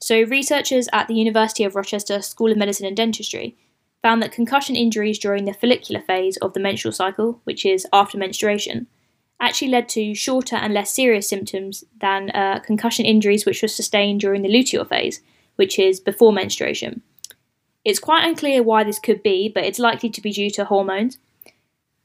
So, 0.00 0.22
researchers 0.22 0.88
at 0.92 1.06
the 1.06 1.14
University 1.14 1.62
of 1.62 1.76
Rochester 1.76 2.20
School 2.22 2.50
of 2.50 2.58
Medicine 2.58 2.86
and 2.86 2.96
Dentistry 2.96 3.56
found 4.02 4.20
that 4.20 4.32
concussion 4.32 4.74
injuries 4.74 5.18
during 5.18 5.44
the 5.44 5.54
follicular 5.54 6.00
phase 6.00 6.36
of 6.38 6.54
the 6.54 6.60
menstrual 6.60 6.92
cycle, 6.92 7.40
which 7.44 7.64
is 7.64 7.86
after 7.92 8.18
menstruation, 8.18 8.88
actually 9.40 9.68
led 9.68 9.88
to 9.90 10.14
shorter 10.14 10.56
and 10.56 10.74
less 10.74 10.90
serious 10.90 11.28
symptoms 11.28 11.84
than 12.00 12.30
uh, 12.30 12.60
concussion 12.60 13.04
injuries 13.04 13.46
which 13.46 13.62
were 13.62 13.68
sustained 13.68 14.20
during 14.20 14.42
the 14.42 14.48
luteal 14.48 14.88
phase, 14.88 15.20
which 15.56 15.78
is 15.78 16.00
before 16.00 16.32
menstruation. 16.32 17.02
It's 17.84 17.98
quite 17.98 18.26
unclear 18.26 18.62
why 18.62 18.84
this 18.84 18.98
could 19.00 19.22
be, 19.22 19.48
but 19.48 19.64
it's 19.64 19.78
likely 19.78 20.10
to 20.10 20.20
be 20.20 20.32
due 20.32 20.50
to 20.50 20.64
hormones. 20.64 21.18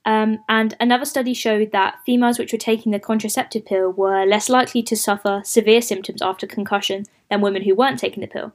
Um, 0.08 0.40
and 0.48 0.74
another 0.80 1.04
study 1.04 1.34
showed 1.34 1.74
that 1.74 2.00
females 2.06 2.40
which 2.40 2.54
were 2.54 2.58
taking 2.58 2.94
the 2.94 3.00
contraceptive 3.00 3.66
pill 3.66 3.92
were 3.92 4.26
less 4.26 4.48
likely 4.48 4.82
to 4.84 4.96
suffer 4.96 5.42
severe 5.44 5.82
symptoms 5.82 6.22
after 6.22 6.48
concussion 6.48 7.04
than 7.30 7.42
women 7.42 7.64
who 7.64 7.76
weren't 7.76 8.00
taking 8.00 8.22
the 8.22 8.28
pill. 8.28 8.54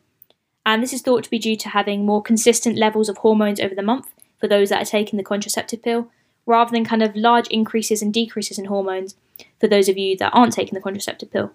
And 0.65 0.83
this 0.83 0.95
is 0.95 1.03
thought 1.03 1.25
to 1.25 1.31
be 1.31 1.39
due 1.39 1.57
to 1.57 1.69
having 1.69 2.07
more 2.07 2.23
consistent 2.23 2.79
levels 2.79 3.11
of 3.11 3.19
hormones 3.19 3.61
over 3.61 3.75
the 3.75 3.83
month 3.83 4.15
for 4.41 4.49
those 4.49 4.71
that 4.71 4.81
are 4.81 4.87
taking 4.87 5.19
the 5.19 5.23
contraceptive 5.23 5.83
pill, 5.83 6.11
rather 6.47 6.71
than 6.71 6.87
kind 6.87 7.03
of 7.03 7.15
large 7.15 7.49
increases 7.49 8.01
and 8.01 8.15
decreases 8.15 8.59
in 8.59 8.65
hormones 8.65 9.15
for 9.61 9.69
those 9.69 9.91
of 9.91 9.99
you 9.99 10.17
that 10.17 10.33
aren't 10.33 10.55
taking 10.55 10.75
the 10.75 10.81
contraceptive 10.81 11.31
pill. 11.31 11.53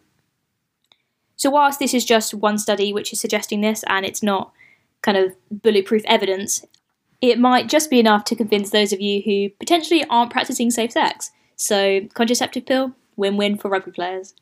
So, 1.38 1.50
whilst 1.50 1.80
this 1.80 1.96
is 1.96 2.06
just 2.06 2.36
one 2.36 2.60
study 2.60 2.94
which 2.94 3.12
is 3.12 3.20
suggesting 3.20 3.62
this 3.62 3.84
and 3.88 4.06
it's 4.06 4.22
not 4.22 4.54
kind 5.02 5.18
of 5.18 5.36
bulletproof 5.50 6.04
evidence, 6.06 6.64
it 7.22 7.40
might 7.40 7.68
just 7.68 7.90
be 7.90 8.00
enough 8.00 8.24
to 8.26 8.36
convince 8.36 8.70
those 8.70 8.94
of 8.94 9.02
you 9.02 9.22
who 9.24 9.50
potentially 9.60 10.06
aren't 10.10 10.32
practicing 10.32 10.70
safe 10.70 10.92
sex. 10.92 11.32
So, 11.56 12.02
contraceptive 12.14 12.66
pill, 12.66 12.94
win 13.16 13.38
win 13.38 13.58
for 13.58 13.70
rugby 13.70 13.92
players. 13.92 14.36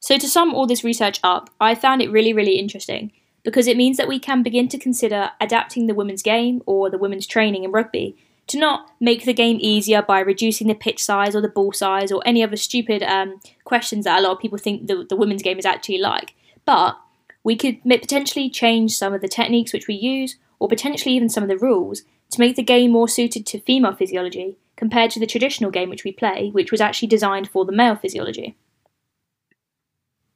So, 0.00 0.16
to 0.16 0.28
sum 0.28 0.54
all 0.54 0.66
this 0.66 0.84
research 0.84 1.20
up, 1.22 1.50
I 1.60 1.74
found 1.74 2.00
it 2.00 2.10
really, 2.10 2.32
really 2.32 2.58
interesting 2.58 3.12
because 3.44 3.66
it 3.66 3.76
means 3.76 3.96
that 3.96 4.08
we 4.08 4.18
can 4.18 4.42
begin 4.42 4.68
to 4.68 4.78
consider 4.78 5.30
adapting 5.40 5.86
the 5.86 5.94
women's 5.94 6.22
game 6.22 6.62
or 6.66 6.88
the 6.88 6.98
women's 6.98 7.26
training 7.26 7.64
in 7.64 7.72
rugby 7.72 8.16
to 8.46 8.58
not 8.58 8.90
make 9.00 9.24
the 9.24 9.32
game 9.32 9.58
easier 9.60 10.02
by 10.02 10.20
reducing 10.20 10.68
the 10.68 10.74
pitch 10.74 11.02
size 11.02 11.34
or 11.34 11.40
the 11.40 11.48
ball 11.48 11.72
size 11.72 12.10
or 12.10 12.22
any 12.24 12.42
other 12.42 12.56
stupid 12.56 13.02
um, 13.02 13.40
questions 13.64 14.04
that 14.04 14.18
a 14.18 14.22
lot 14.22 14.32
of 14.32 14.38
people 14.40 14.58
think 14.58 14.86
the, 14.86 15.06
the 15.08 15.16
women's 15.16 15.42
game 15.42 15.58
is 15.58 15.66
actually 15.66 15.98
like. 15.98 16.34
But 16.64 16.96
we 17.44 17.56
could 17.56 17.82
potentially 17.82 18.50
change 18.50 18.96
some 18.96 19.14
of 19.14 19.20
the 19.20 19.28
techniques 19.28 19.72
which 19.72 19.88
we 19.88 19.94
use 19.94 20.36
or 20.62 20.68
potentially 20.68 21.16
even 21.16 21.28
some 21.28 21.42
of 21.42 21.48
the 21.48 21.58
rules 21.58 22.02
to 22.30 22.38
make 22.38 22.54
the 22.54 22.62
game 22.62 22.92
more 22.92 23.08
suited 23.08 23.44
to 23.44 23.60
female 23.62 23.96
physiology 23.96 24.56
compared 24.76 25.10
to 25.10 25.18
the 25.18 25.26
traditional 25.26 25.72
game 25.72 25.90
which 25.90 26.04
we 26.04 26.12
play, 26.12 26.50
which 26.50 26.70
was 26.70 26.80
actually 26.80 27.08
designed 27.08 27.48
for 27.48 27.64
the 27.64 27.72
male 27.72 27.96
physiology. 27.96 28.56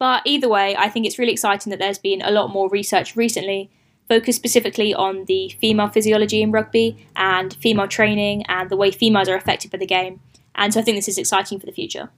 But 0.01 0.23
either 0.25 0.49
way, 0.49 0.75
I 0.77 0.89
think 0.89 1.07
it's 1.07 1.17
really 1.17 1.31
exciting 1.33 1.71
that 1.71 1.79
there's 1.79 2.01
been 2.01 2.23
a 2.23 2.33
lot 2.33 2.53
more 2.53 2.69
research 2.69 3.15
recently 3.15 3.71
focused 4.09 4.37
specifically 4.37 4.93
on 4.93 5.27
the 5.27 5.55
female 5.61 5.89
physiology 5.89 6.43
in 6.43 6.51
rugby 6.51 7.07
and 7.15 7.55
female 7.55 7.87
training 7.87 8.45
and 8.49 8.69
the 8.69 8.77
way 8.77 8.91
females 8.91 9.29
are 9.29 9.37
affected 9.37 9.71
by 9.71 9.79
the 9.79 9.87
game. 9.87 10.19
And 10.57 10.75
so 10.75 10.81
I 10.81 10.83
think 10.83 10.99
this 10.99 11.09
is 11.09 11.19
exciting 11.19 11.61
for 11.61 11.67
the 11.67 11.73
future. 11.73 12.11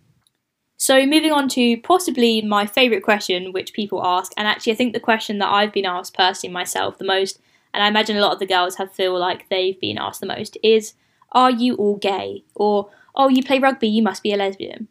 So, 0.80 1.04
moving 1.04 1.32
on 1.32 1.48
to 1.50 1.76
possibly 1.78 2.40
my 2.40 2.64
favourite 2.64 3.02
question, 3.02 3.52
which 3.52 3.74
people 3.74 4.06
ask, 4.06 4.32
and 4.36 4.46
actually, 4.46 4.72
I 4.72 4.76
think 4.76 4.94
the 4.94 5.00
question 5.00 5.38
that 5.38 5.52
I've 5.52 5.72
been 5.72 5.84
asked 5.84 6.14
personally 6.14 6.54
myself 6.54 6.98
the 6.98 7.04
most, 7.04 7.40
and 7.74 7.82
I 7.82 7.88
imagine 7.88 8.16
a 8.16 8.20
lot 8.20 8.32
of 8.32 8.38
the 8.38 8.46
girls 8.46 8.76
have 8.76 8.92
feel 8.92 9.18
like 9.18 9.48
they've 9.48 9.78
been 9.80 9.98
asked 9.98 10.20
the 10.20 10.26
most, 10.26 10.56
is 10.62 10.94
Are 11.32 11.50
you 11.50 11.74
all 11.76 11.96
gay? 11.96 12.44
Or, 12.54 12.90
Oh, 13.14 13.28
you 13.28 13.42
play 13.42 13.58
rugby, 13.58 13.88
you 13.88 14.02
must 14.02 14.22
be 14.22 14.32
a 14.32 14.36
lesbian. 14.36 14.88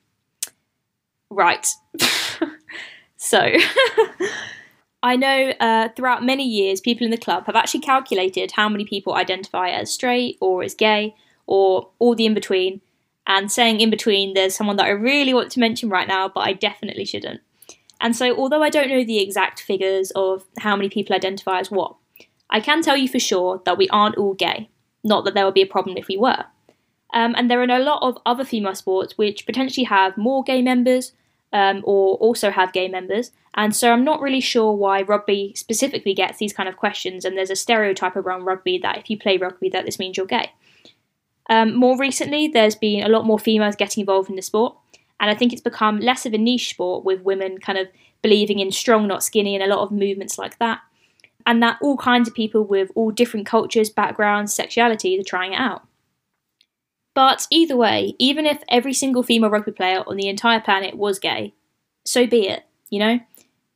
Right. 1.29 1.67
so, 3.17 3.51
I 5.03 5.15
know 5.15 5.53
uh, 5.59 5.89
throughout 5.95 6.25
many 6.25 6.45
years, 6.45 6.81
people 6.81 7.05
in 7.05 7.11
the 7.11 7.17
club 7.17 7.45
have 7.45 7.55
actually 7.55 7.81
calculated 7.81 8.51
how 8.51 8.67
many 8.67 8.85
people 8.85 9.13
identify 9.15 9.69
as 9.69 9.91
straight 9.91 10.37
or 10.41 10.63
as 10.63 10.73
gay 10.73 11.15
or 11.45 11.89
all 11.99 12.15
the 12.15 12.25
in 12.25 12.33
between. 12.33 12.81
And 13.25 13.51
saying 13.51 13.81
in 13.81 13.89
between, 13.89 14.33
there's 14.33 14.55
someone 14.55 14.77
that 14.77 14.85
I 14.85 14.89
really 14.89 15.33
want 15.33 15.51
to 15.51 15.59
mention 15.59 15.89
right 15.89 16.07
now, 16.07 16.29
but 16.29 16.41
I 16.41 16.53
definitely 16.53 17.05
shouldn't. 17.05 17.41
And 17.99 18.15
so, 18.15 18.35
although 18.35 18.63
I 18.63 18.69
don't 18.69 18.89
know 18.89 19.03
the 19.03 19.19
exact 19.19 19.59
figures 19.59 20.11
of 20.11 20.45
how 20.59 20.75
many 20.75 20.89
people 20.89 21.15
identify 21.15 21.59
as 21.59 21.71
what, 21.71 21.95
I 22.49 22.59
can 22.59 22.81
tell 22.81 22.97
you 22.97 23.07
for 23.07 23.19
sure 23.19 23.61
that 23.65 23.77
we 23.77 23.89
aren't 23.89 24.17
all 24.17 24.33
gay. 24.33 24.69
Not 25.03 25.25
that 25.25 25.33
there 25.33 25.45
would 25.45 25.53
be 25.53 25.61
a 25.61 25.67
problem 25.67 25.97
if 25.97 26.07
we 26.07 26.17
were. 26.17 26.45
Um, 27.13 27.35
and 27.37 27.49
there 27.49 27.59
are 27.59 27.63
a 27.63 27.79
lot 27.79 28.03
of 28.03 28.17
other 28.25 28.43
female 28.43 28.75
sports 28.75 29.17
which 29.17 29.45
potentially 29.45 29.85
have 29.85 30.17
more 30.17 30.43
gay 30.43 30.61
members 30.61 31.13
um, 31.53 31.81
or 31.85 32.15
also 32.15 32.51
have 32.51 32.73
gay 32.73 32.87
members. 32.87 33.31
And 33.55 33.75
so 33.75 33.91
I'm 33.91 34.03
not 34.03 34.21
really 34.21 34.41
sure 34.41 34.73
why 34.73 35.01
rugby 35.01 35.53
specifically 35.55 36.13
gets 36.13 36.37
these 36.37 36.53
kind 36.53 36.67
of 36.69 36.77
questions. 36.77 37.25
And 37.25 37.37
there's 37.37 37.49
a 37.49 37.55
stereotype 37.55 38.15
around 38.15 38.45
rugby 38.45 38.77
that 38.79 38.97
if 38.97 39.09
you 39.09 39.17
play 39.17 39.37
rugby, 39.37 39.69
that 39.69 39.85
this 39.85 39.99
means 39.99 40.17
you're 40.17 40.25
gay. 40.25 40.51
Um, 41.49 41.75
more 41.75 41.97
recently, 41.97 42.47
there's 42.47 42.75
been 42.75 43.03
a 43.03 43.09
lot 43.09 43.25
more 43.25 43.39
females 43.39 43.75
getting 43.75 44.01
involved 44.01 44.29
in 44.29 44.35
the 44.35 44.41
sport, 44.41 44.75
and 45.19 45.31
I 45.31 45.35
think 45.35 45.53
it's 45.53 45.61
become 45.61 45.99
less 45.99 46.25
of 46.25 46.33
a 46.33 46.37
niche 46.37 46.69
sport 46.69 47.05
with 47.05 47.21
women 47.21 47.59
kind 47.59 47.77
of 47.77 47.87
believing 48.21 48.59
in 48.59 48.71
strong, 48.71 49.07
not 49.07 49.23
skinny, 49.23 49.55
and 49.55 49.63
a 49.63 49.73
lot 49.73 49.81
of 49.81 49.91
movements 49.91 50.37
like 50.37 50.59
that. 50.59 50.81
And 51.47 51.63
that 51.63 51.79
all 51.81 51.97
kinds 51.97 52.27
of 52.27 52.35
people 52.35 52.63
with 52.63 52.91
all 52.93 53.09
different 53.09 53.47
cultures, 53.47 53.89
backgrounds, 53.89 54.55
sexualities 54.55 55.19
are 55.19 55.23
trying 55.23 55.53
it 55.53 55.59
out. 55.59 55.87
But 57.15 57.47
either 57.49 57.75
way, 57.75 58.13
even 58.19 58.45
if 58.45 58.61
every 58.69 58.93
single 58.93 59.23
female 59.23 59.49
rugby 59.49 59.71
player 59.71 60.03
on 60.05 60.17
the 60.17 60.27
entire 60.27 60.59
planet 60.59 60.95
was 60.95 61.17
gay, 61.17 61.55
so 62.05 62.27
be 62.27 62.47
it, 62.47 62.63
you 62.89 62.99
know? 62.99 63.19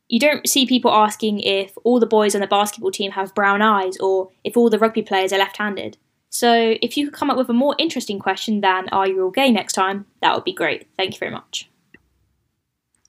You 0.08 0.20
don't 0.20 0.46
see 0.46 0.66
people 0.66 0.92
asking 0.92 1.40
if 1.40 1.72
all 1.82 1.98
the 1.98 2.06
boys 2.06 2.34
on 2.34 2.42
the 2.42 2.46
basketball 2.46 2.90
team 2.90 3.12
have 3.12 3.34
brown 3.34 3.62
eyes 3.62 3.96
or 3.96 4.30
if 4.44 4.56
all 4.56 4.68
the 4.68 4.78
rugby 4.78 5.02
players 5.02 5.32
are 5.32 5.38
left 5.38 5.56
handed. 5.56 5.96
So 6.28 6.76
if 6.82 6.96
you 6.96 7.06
could 7.06 7.18
come 7.18 7.30
up 7.30 7.38
with 7.38 7.48
a 7.48 7.54
more 7.54 7.74
interesting 7.78 8.18
question 8.18 8.60
than 8.60 8.90
Are 8.90 9.08
you 9.08 9.24
all 9.24 9.30
gay 9.30 9.50
next 9.50 9.72
time, 9.72 10.06
that 10.20 10.34
would 10.34 10.44
be 10.44 10.52
great. 10.52 10.86
Thank 10.96 11.14
you 11.14 11.18
very 11.18 11.32
much. 11.32 11.71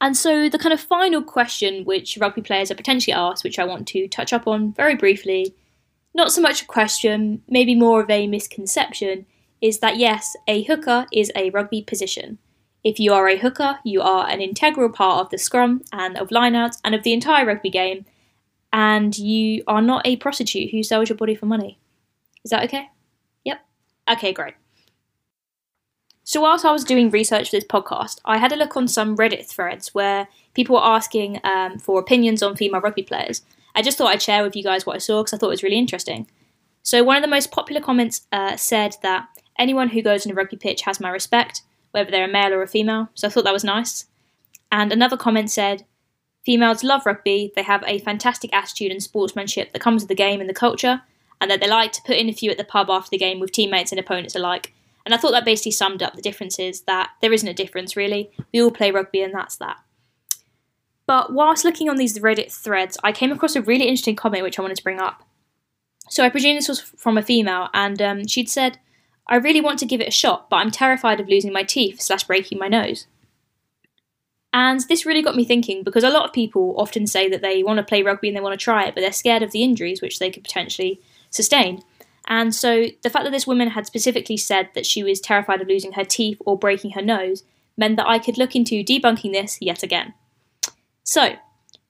And 0.04 0.18
so 0.18 0.50
the 0.50 0.60
kind 0.60 0.74
of 0.74 0.82
final 0.82 1.22
question 1.22 1.86
which 1.86 2.18
rugby 2.18 2.42
players 2.42 2.70
are 2.70 2.76
potentially 2.76 3.14
asked, 3.14 3.46
which 3.46 3.58
I 3.58 3.64
want 3.64 3.88
to 3.88 4.06
touch 4.10 4.34
up 4.34 4.48
on 4.48 4.74
very 4.74 4.96
briefly, 4.96 5.56
not 6.14 6.34
so 6.34 6.42
much 6.42 6.62
a 6.62 6.66
question, 6.66 7.42
maybe 7.48 7.74
more 7.74 8.02
of 8.02 8.10
a 8.10 8.28
misconception, 8.28 9.26
is 9.62 9.80
that 9.80 9.96
yes, 9.96 10.36
a 10.46 10.64
hooker 10.64 11.06
is 11.14 11.32
a 11.38 11.52
rugby 11.52 11.82
position. 11.82 12.38
If 12.84 13.00
you 13.00 13.14
are 13.14 13.30
a 13.30 13.38
hooker, 13.38 13.80
you 13.86 14.02
are 14.02 14.28
an 14.28 14.42
integral 14.42 14.90
part 14.90 15.22
of 15.22 15.30
the 15.30 15.38
scrum 15.38 15.84
and 15.94 16.18
of 16.18 16.28
lineouts 16.28 16.80
and 16.84 16.94
of 16.94 17.04
the 17.04 17.14
entire 17.14 17.46
rugby 17.46 17.70
game, 17.70 18.04
and 18.74 19.18
you 19.18 19.64
are 19.68 19.82
not 19.82 20.06
a 20.06 20.18
prostitute 20.18 20.72
who 20.72 20.84
sells 20.84 21.08
your 21.08 21.18
body 21.18 21.34
for 21.34 21.46
money. 21.46 21.80
Is 22.44 22.52
that 22.52 22.66
okay? 22.66 22.90
Yep. 23.46 23.62
Okay, 24.12 24.34
great. 24.34 24.56
So, 26.24 26.42
whilst 26.42 26.64
I 26.64 26.72
was 26.72 26.84
doing 26.84 27.10
research 27.10 27.50
for 27.50 27.58
this 27.58 27.66
podcast, 27.66 28.20
I 28.24 28.38
had 28.38 28.52
a 28.52 28.56
look 28.56 28.78
on 28.78 28.88
some 28.88 29.18
Reddit 29.18 29.46
threads 29.46 29.94
where 29.94 30.28
people 30.54 30.76
were 30.76 30.84
asking 30.84 31.42
um, 31.44 31.80
for 31.80 32.00
opinions 32.00 32.42
on 32.42 32.56
female 32.56 32.82
rugby 32.82 33.04
players. 33.04 33.42
I 33.76 33.82
just 33.82 33.98
thought 33.98 34.12
I'd 34.12 34.22
share 34.22 34.44
with 34.44 34.56
you 34.56 34.64
guys 34.64 34.86
what 34.86 34.96
I 34.96 35.00
saw 35.00 35.22
because 35.22 35.34
I 35.34 35.38
thought 35.38 35.48
it 35.48 35.50
was 35.50 35.64
really 35.64 35.78
interesting. 35.78 36.28
So, 36.82 37.04
one 37.04 37.18
of 37.18 37.24
the 37.24 37.28
most 37.28 37.52
popular 37.52 37.82
comments 37.82 38.26
uh, 38.32 38.56
said 38.56 38.96
that 39.04 39.28
anyone 39.60 39.90
who 39.90 40.02
goes 40.02 40.26
on 40.26 40.32
a 40.32 40.36
rugby 40.36 40.56
pitch 40.56 40.84
has 40.84 41.00
my 41.00 41.10
respect, 41.10 41.62
whether 41.92 42.10
they're 42.10 42.30
a 42.30 42.32
male 42.32 42.54
or 42.54 42.62
a 42.62 42.68
female. 42.68 43.10
So, 43.16 43.28
I 43.28 43.32
thought 43.32 43.44
that 43.44 43.54
was 43.54 43.66
nice. 43.66 44.06
And 44.72 44.94
another 44.94 45.18
comment 45.18 45.52
said, 45.52 45.86
Females 46.46 46.84
love 46.84 47.06
rugby, 47.06 47.54
they 47.56 47.64
have 47.64 47.84
a 47.88 48.00
fantastic 48.00 48.54
attitude 48.54 48.92
and 48.92 49.02
sportsmanship 49.02 49.72
that 49.72 49.82
comes 49.82 50.02
with 50.02 50.10
the 50.10 50.16
game 50.16 50.42
and 50.42 50.50
the 50.50 50.54
culture, 50.54 51.02
and 51.40 51.50
that 51.50 51.62
they 51.62 51.70
like 51.70 51.94
to 51.94 52.02
put 52.02 52.18
in 52.18 52.28
a 52.28 52.34
few 52.34 52.52
at 52.52 52.58
the 52.58 52.66
pub 52.66 52.90
after 52.90 53.10
the 53.10 53.18
game 53.18 53.40
with 53.40 53.54
teammates 53.54 53.92
and 53.92 54.00
opponents 54.00 54.36
alike. 54.36 54.74
And 55.06 55.14
I 55.14 55.18
thought 55.18 55.32
that 55.32 55.46
basically 55.46 55.72
summed 55.72 56.02
up 56.02 56.16
the 56.16 56.22
differences 56.22 56.82
that 56.82 57.12
there 57.22 57.34
isn't 57.34 57.48
a 57.48 57.54
difference 57.54 57.96
really. 57.96 58.32
We 58.54 58.62
all 58.62 58.72
play 58.72 58.92
rugby 58.92 59.22
and 59.22 59.34
that's 59.34 59.58
that. 59.58 59.78
But 61.06 61.34
whilst 61.34 61.66
looking 61.66 61.90
on 61.90 61.98
these 61.98 62.18
Reddit 62.20 62.52
threads, 62.52 62.98
I 63.04 63.12
came 63.12 63.32
across 63.32 63.56
a 63.56 63.62
really 63.62 63.86
interesting 63.86 64.16
comment 64.16 64.44
which 64.44 64.58
I 64.58 64.62
wanted 64.62 64.78
to 64.78 64.84
bring 64.84 65.00
up. 65.00 65.24
So 66.10 66.24
I 66.24 66.30
presume 66.30 66.56
this 66.56 66.70
was 66.70 66.82
from 66.82 67.18
a 67.18 67.24
female, 67.24 67.70
and 67.74 68.02
um, 68.02 68.28
she'd 68.28 68.50
said, 68.50 68.78
I 69.28 69.36
really 69.38 69.62
want 69.62 69.80
to 69.80 69.86
give 69.86 70.02
it 70.02 70.08
a 70.08 70.12
shot, 70.12 70.50
but 70.50 70.58
I'm 70.58 70.72
terrified 70.72 71.20
of 71.20 71.30
losing 71.30 71.54
my 71.54 71.64
teeth 71.64 72.02
slash 72.02 72.26
breaking 72.26 72.60
my 72.60 72.68
nose. 72.68 73.08
And 74.52 74.82
this 74.82 75.06
really 75.06 75.24
got 75.24 75.36
me 75.36 75.46
thinking 75.46 75.82
because 75.82 76.04
a 76.04 76.10
lot 76.10 76.26
of 76.26 76.34
people 76.34 76.76
often 76.78 77.08
say 77.08 77.28
that 77.30 77.42
they 77.42 77.64
want 77.64 77.78
to 77.78 77.84
play 77.84 78.04
rugby 78.04 78.28
and 78.28 78.38
they 78.38 78.42
want 78.42 78.58
to 78.58 78.64
try 78.64 78.86
it, 78.86 78.94
but 78.94 79.02
they're 79.02 79.12
scared 79.12 79.42
of 79.42 79.52
the 79.52 79.64
injuries 79.64 80.02
which 80.02 80.20
they 80.20 80.30
could 80.30 80.44
potentially 80.44 81.02
sustain. 81.32 81.82
And 82.28 82.56
so 82.56 82.88
the 83.02 83.10
fact 83.10 83.26
that 83.26 83.32
this 83.32 83.48
woman 83.48 83.70
had 83.70 83.86
specifically 83.86 84.38
said 84.38 84.70
that 84.76 84.86
she 84.86 85.04
was 85.04 85.20
terrified 85.20 85.62
of 85.62 85.68
losing 85.68 85.94
her 85.94 86.06
teeth 86.06 86.38
or 86.46 86.58
breaking 86.58 86.92
her 86.92 87.02
nose 87.02 87.44
meant 87.78 87.98
that 87.98 88.08
I 88.08 88.20
could 88.20 88.38
look 88.38 88.56
into 88.56 88.84
debunking 88.84 89.34
this 89.34 89.58
yet 89.60 89.84
again. 89.84 90.14
So, 91.04 91.36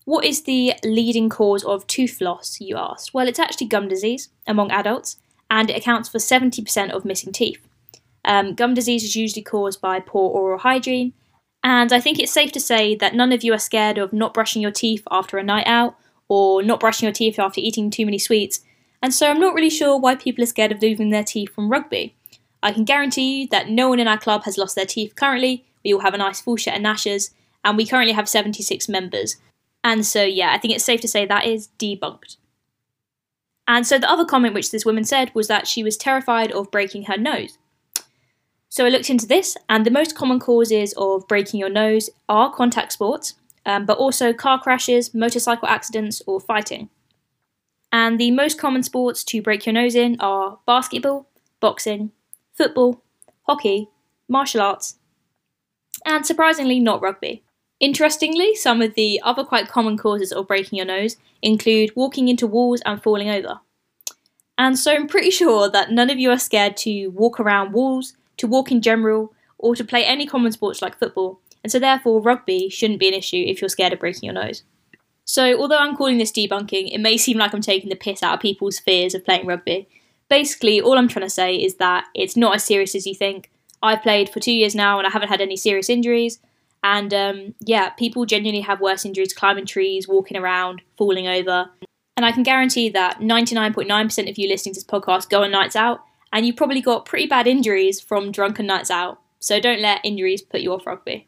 what 0.05 0.25
is 0.25 0.43
the 0.43 0.73
leading 0.83 1.29
cause 1.29 1.63
of 1.63 1.87
tooth 1.87 2.19
loss, 2.19 2.59
you 2.59 2.77
asked? 2.77 3.13
Well, 3.13 3.27
it's 3.27 3.39
actually 3.39 3.67
gum 3.67 3.87
disease 3.87 4.29
among 4.47 4.71
adults, 4.71 5.17
and 5.49 5.69
it 5.69 5.77
accounts 5.77 6.09
for 6.09 6.17
70% 6.17 6.91
of 6.91 7.05
missing 7.05 7.31
teeth. 7.31 7.65
Um, 8.25 8.53
gum 8.53 8.73
disease 8.73 9.03
is 9.03 9.15
usually 9.15 9.43
caused 9.43 9.79
by 9.79 9.99
poor 9.99 10.29
oral 10.29 10.59
hygiene, 10.59 11.13
and 11.63 11.93
I 11.93 12.01
think 12.01 12.19
it's 12.19 12.33
safe 12.33 12.51
to 12.53 12.59
say 12.59 12.95
that 12.95 13.15
none 13.15 13.31
of 13.31 13.43
you 13.43 13.53
are 13.53 13.59
scared 13.59 13.97
of 13.97 14.11
not 14.11 14.33
brushing 14.33 14.61
your 14.61 14.71
teeth 14.71 15.03
after 15.09 15.37
a 15.37 15.43
night 15.43 15.67
out, 15.67 15.95
or 16.27 16.63
not 16.63 16.79
brushing 16.79 17.05
your 17.05 17.13
teeth 17.13 17.39
after 17.39 17.61
eating 17.61 17.89
too 17.89 18.05
many 18.05 18.19
sweets, 18.19 18.61
and 19.03 19.13
so 19.13 19.29
I'm 19.29 19.39
not 19.39 19.53
really 19.53 19.69
sure 19.69 19.99
why 19.99 20.15
people 20.15 20.43
are 20.43 20.47
scared 20.47 20.71
of 20.71 20.81
losing 20.81 21.09
their 21.09 21.25
teeth 21.25 21.53
from 21.53 21.69
rugby. 21.69 22.15
I 22.63 22.71
can 22.71 22.85
guarantee 22.85 23.41
you 23.41 23.47
that 23.49 23.69
no 23.69 23.89
one 23.89 23.99
in 23.99 24.07
our 24.07 24.17
club 24.17 24.45
has 24.45 24.57
lost 24.57 24.75
their 24.75 24.85
teeth 24.85 25.17
currently. 25.17 25.65
We 25.83 25.93
all 25.93 25.99
have 25.99 26.13
a 26.13 26.17
nice 26.17 26.39
full 26.39 26.57
set 26.57 26.77
of 26.77 26.81
gnashes, 26.81 27.31
and 27.65 27.75
we 27.75 27.85
currently 27.85 28.13
have 28.13 28.29
76 28.29 28.87
members. 28.87 29.35
And 29.83 30.05
so, 30.05 30.23
yeah, 30.23 30.53
I 30.53 30.57
think 30.57 30.73
it's 30.73 30.85
safe 30.85 31.01
to 31.01 31.09
say 31.09 31.25
that 31.25 31.45
is 31.45 31.67
debunked. 31.77 32.37
And 33.67 33.85
so, 33.85 33.99
the 33.99 34.09
other 34.09 34.23
comment 34.23 34.53
which 34.53 34.71
this 34.71 34.85
woman 34.85 35.03
said 35.03 35.35
was 35.35 35.49
that 35.49 35.67
she 35.67 35.83
was 35.83 35.97
terrified 35.97 36.53
of 36.53 36.71
breaking 36.71 37.03
her 37.03 37.17
nose. 37.17 37.57
So, 38.69 38.85
I 38.85 38.89
looked 38.89 39.09
into 39.09 39.27
this, 39.27 39.57
and 39.67 39.85
the 39.85 39.91
most 39.91 40.15
common 40.15 40.39
causes 40.39 40.93
of 40.95 41.27
breaking 41.27 41.59
your 41.59 41.69
nose 41.69 42.09
are 42.29 42.53
contact 42.53 42.93
sports, 42.93 43.33
um, 43.65 43.85
but 43.85 43.97
also 43.97 44.31
car 44.31 44.61
crashes, 44.61 45.13
motorcycle 45.13 45.67
accidents, 45.67 46.21
or 46.25 46.39
fighting. 46.39 46.89
And 47.93 48.19
the 48.19 48.31
most 48.31 48.57
common 48.57 48.81
sports 48.81 49.23
to 49.25 49.41
break 49.43 49.67
your 49.67 49.73
nose 49.73 49.93
in 49.93 50.19
are 50.19 50.57
basketball, 50.65 51.29
boxing, 51.59 52.11
football, 52.51 53.03
hockey, 53.43 53.87
martial 54.27 54.61
arts, 54.61 54.95
and 56.03 56.25
surprisingly, 56.25 56.79
not 56.79 57.03
rugby. 57.03 57.43
Interestingly, 57.79 58.55
some 58.55 58.81
of 58.81 58.95
the 58.95 59.21
other 59.23 59.43
quite 59.43 59.67
common 59.67 59.95
causes 59.95 60.31
of 60.31 60.47
breaking 60.47 60.77
your 60.77 60.87
nose 60.87 61.17
include 61.43 61.95
walking 61.95 62.29
into 62.29 62.47
walls 62.47 62.81
and 62.83 63.01
falling 63.01 63.29
over. 63.29 63.59
And 64.57 64.77
so 64.77 64.93
I'm 64.93 65.07
pretty 65.07 65.29
sure 65.39 65.69
that 65.69 65.91
none 65.91 66.09
of 66.09 66.17
you 66.17 66.31
are 66.31 66.39
scared 66.39 66.75
to 66.77 67.09
walk 67.09 67.39
around 67.39 67.73
walls, 67.73 68.17
to 68.37 68.47
walk 68.47 68.71
in 68.71 68.81
general, 68.81 69.33
or 69.59 69.75
to 69.75 69.83
play 69.83 70.03
any 70.03 70.25
common 70.25 70.51
sports 70.51 70.81
like 70.81 70.97
football, 70.97 71.39
and 71.63 71.71
so 71.71 71.77
therefore 71.77 72.21
rugby 72.21 72.69
shouldn't 72.69 72.99
be 72.99 73.07
an 73.07 73.13
issue 73.13 73.43
if 73.45 73.61
you're 73.61 73.69
scared 73.69 73.93
of 73.93 73.99
breaking 73.99 74.23
your 74.23 74.33
nose. 74.33 74.63
So, 75.25 75.57
although 75.59 75.77
I'm 75.77 75.95
calling 75.95 76.17
this 76.17 76.31
debunking, 76.31 76.93
it 76.93 76.99
may 76.99 77.17
seem 77.17 77.37
like 77.37 77.53
I'm 77.53 77.61
taking 77.61 77.89
the 77.89 77.95
piss 77.95 78.21
out 78.21 78.35
of 78.35 78.39
people's 78.39 78.79
fears 78.79 79.15
of 79.15 79.25
playing 79.25 79.45
rugby. 79.45 79.87
Basically, 80.29 80.81
all 80.81 80.97
I'm 80.97 81.07
trying 81.07 81.25
to 81.25 81.29
say 81.29 81.55
is 81.55 81.75
that 81.75 82.05
it's 82.13 82.35
not 82.35 82.55
as 82.55 82.63
serious 82.63 82.95
as 82.95 83.05
you 83.05 83.15
think. 83.15 83.49
I've 83.81 84.01
played 84.01 84.29
for 84.29 84.39
two 84.39 84.53
years 84.53 84.73
now 84.73 84.97
and 84.97 85.05
I 85.05 85.11
haven't 85.11 85.29
had 85.29 85.41
any 85.41 85.57
serious 85.57 85.89
injuries. 85.89 86.39
And 86.83 87.13
um, 87.13 87.55
yeah, 87.59 87.89
people 87.89 88.25
genuinely 88.25 88.61
have 88.61 88.81
worse 88.81 89.05
injuries 89.05 89.33
climbing 89.33 89.65
trees, 89.65 90.07
walking 90.07 90.37
around, 90.37 90.81
falling 90.97 91.27
over. 91.27 91.69
And 92.15 92.25
I 92.25 92.31
can 92.31 92.43
guarantee 92.43 92.89
that 92.89 93.19
99.9% 93.19 94.29
of 94.29 94.37
you 94.37 94.47
listening 94.47 94.73
to 94.75 94.79
this 94.79 94.85
podcast 94.85 95.29
go 95.29 95.43
on 95.43 95.51
nights 95.51 95.75
out, 95.75 96.03
and 96.31 96.45
you 96.45 96.53
probably 96.53 96.81
got 96.81 97.05
pretty 97.05 97.25
bad 97.25 97.47
injuries 97.47 97.99
from 97.99 98.31
drunken 98.31 98.67
nights 98.67 98.91
out. 98.91 99.19
So 99.39 99.59
don't 99.59 99.81
let 99.81 100.01
injuries 100.03 100.41
put 100.41 100.61
you 100.61 100.73
off 100.73 100.85
rugby. 100.85 101.27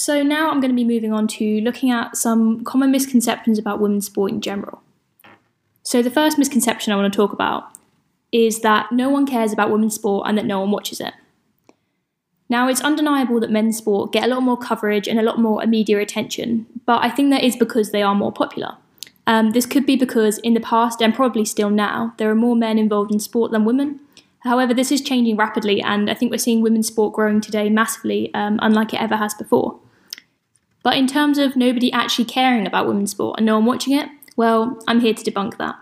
So 0.00 0.22
now 0.22 0.50
I'm 0.50 0.62
going 0.62 0.70
to 0.70 0.74
be 0.74 0.82
moving 0.82 1.12
on 1.12 1.28
to 1.28 1.60
looking 1.60 1.90
at 1.90 2.16
some 2.16 2.64
common 2.64 2.90
misconceptions 2.90 3.58
about 3.58 3.80
women's 3.80 4.06
sport 4.06 4.32
in 4.32 4.40
general. 4.40 4.80
So 5.82 6.00
the 6.00 6.10
first 6.10 6.38
misconception 6.38 6.90
I 6.90 6.96
want 6.96 7.12
to 7.12 7.14
talk 7.14 7.34
about 7.34 7.64
is 8.32 8.60
that 8.60 8.92
no 8.92 9.10
one 9.10 9.26
cares 9.26 9.52
about 9.52 9.70
women's 9.70 9.96
sport 9.96 10.26
and 10.26 10.38
that 10.38 10.46
no 10.46 10.58
one 10.58 10.70
watches 10.70 11.02
it. 11.02 11.12
Now, 12.48 12.66
it's 12.66 12.80
undeniable 12.80 13.40
that 13.40 13.50
men's 13.50 13.76
sport 13.76 14.10
get 14.10 14.24
a 14.24 14.28
lot 14.28 14.42
more 14.42 14.56
coverage 14.56 15.06
and 15.06 15.20
a 15.20 15.22
lot 15.22 15.38
more 15.38 15.66
media 15.66 15.98
attention, 15.98 16.64
but 16.86 17.04
I 17.04 17.10
think 17.10 17.30
that 17.32 17.44
is 17.44 17.54
because 17.54 17.90
they 17.90 18.00
are 18.00 18.14
more 18.14 18.32
popular. 18.32 18.78
Um, 19.26 19.50
this 19.50 19.66
could 19.66 19.84
be 19.84 19.96
because 19.96 20.38
in 20.38 20.54
the 20.54 20.60
past, 20.60 21.02
and 21.02 21.14
probably 21.14 21.44
still 21.44 21.68
now, 21.68 22.14
there 22.16 22.30
are 22.30 22.34
more 22.34 22.56
men 22.56 22.78
involved 22.78 23.12
in 23.12 23.20
sport 23.20 23.52
than 23.52 23.66
women. 23.66 24.00
However, 24.38 24.72
this 24.72 24.90
is 24.90 25.02
changing 25.02 25.36
rapidly, 25.36 25.82
and 25.82 26.08
I 26.08 26.14
think 26.14 26.30
we're 26.32 26.38
seeing 26.38 26.62
women's 26.62 26.86
sport 26.86 27.12
growing 27.12 27.42
today 27.42 27.68
massively, 27.68 28.32
um, 28.32 28.58
unlike 28.62 28.94
it 28.94 29.02
ever 29.02 29.16
has 29.16 29.34
before. 29.34 29.78
But 30.82 30.96
in 30.96 31.06
terms 31.06 31.38
of 31.38 31.56
nobody 31.56 31.92
actually 31.92 32.24
caring 32.24 32.66
about 32.66 32.86
women's 32.86 33.10
sport 33.10 33.38
and 33.38 33.46
no 33.46 33.56
one 33.56 33.66
watching 33.66 33.94
it, 33.94 34.08
well, 34.36 34.78
I'm 34.88 35.00
here 35.00 35.14
to 35.14 35.30
debunk 35.30 35.58
that. 35.58 35.76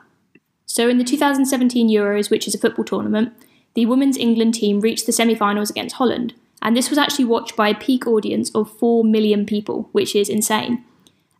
So, 0.66 0.88
in 0.88 0.98
the 0.98 1.04
2017 1.04 1.88
Euros, 1.88 2.30
which 2.30 2.46
is 2.46 2.54
a 2.54 2.58
football 2.58 2.84
tournament, 2.84 3.32
the 3.74 3.86
women's 3.86 4.16
England 4.16 4.54
team 4.54 4.80
reached 4.80 5.06
the 5.06 5.12
semi 5.12 5.34
finals 5.34 5.70
against 5.70 5.96
Holland, 5.96 6.34
and 6.60 6.76
this 6.76 6.90
was 6.90 6.98
actually 6.98 7.24
watched 7.24 7.56
by 7.56 7.68
a 7.68 7.74
peak 7.74 8.06
audience 8.06 8.50
of 8.54 8.76
4 8.78 9.04
million 9.04 9.46
people, 9.46 9.88
which 9.92 10.16
is 10.16 10.28
insane. 10.28 10.84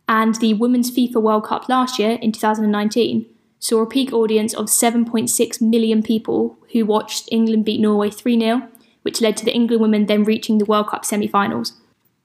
And 0.07 0.35
the 0.35 0.53
Women's 0.53 0.89
FIFA 0.89 1.21
World 1.21 1.43
Cup 1.43 1.69
last 1.69 1.99
year, 1.99 2.17
in 2.21 2.31
2019, 2.31 3.25
saw 3.59 3.81
a 3.81 3.85
peak 3.85 4.13
audience 4.13 4.53
of 4.53 4.67
7.6 4.67 5.61
million 5.61 6.01
people 6.01 6.57
who 6.71 6.85
watched 6.85 7.29
England 7.31 7.65
beat 7.65 7.81
Norway 7.81 8.09
3 8.09 8.39
0, 8.39 8.67
which 9.01 9.21
led 9.21 9.37
to 9.37 9.45
the 9.45 9.53
England 9.53 9.81
women 9.81 10.05
then 10.05 10.23
reaching 10.23 10.57
the 10.57 10.65
World 10.65 10.87
Cup 10.87 11.05
semi 11.05 11.27
finals. 11.27 11.73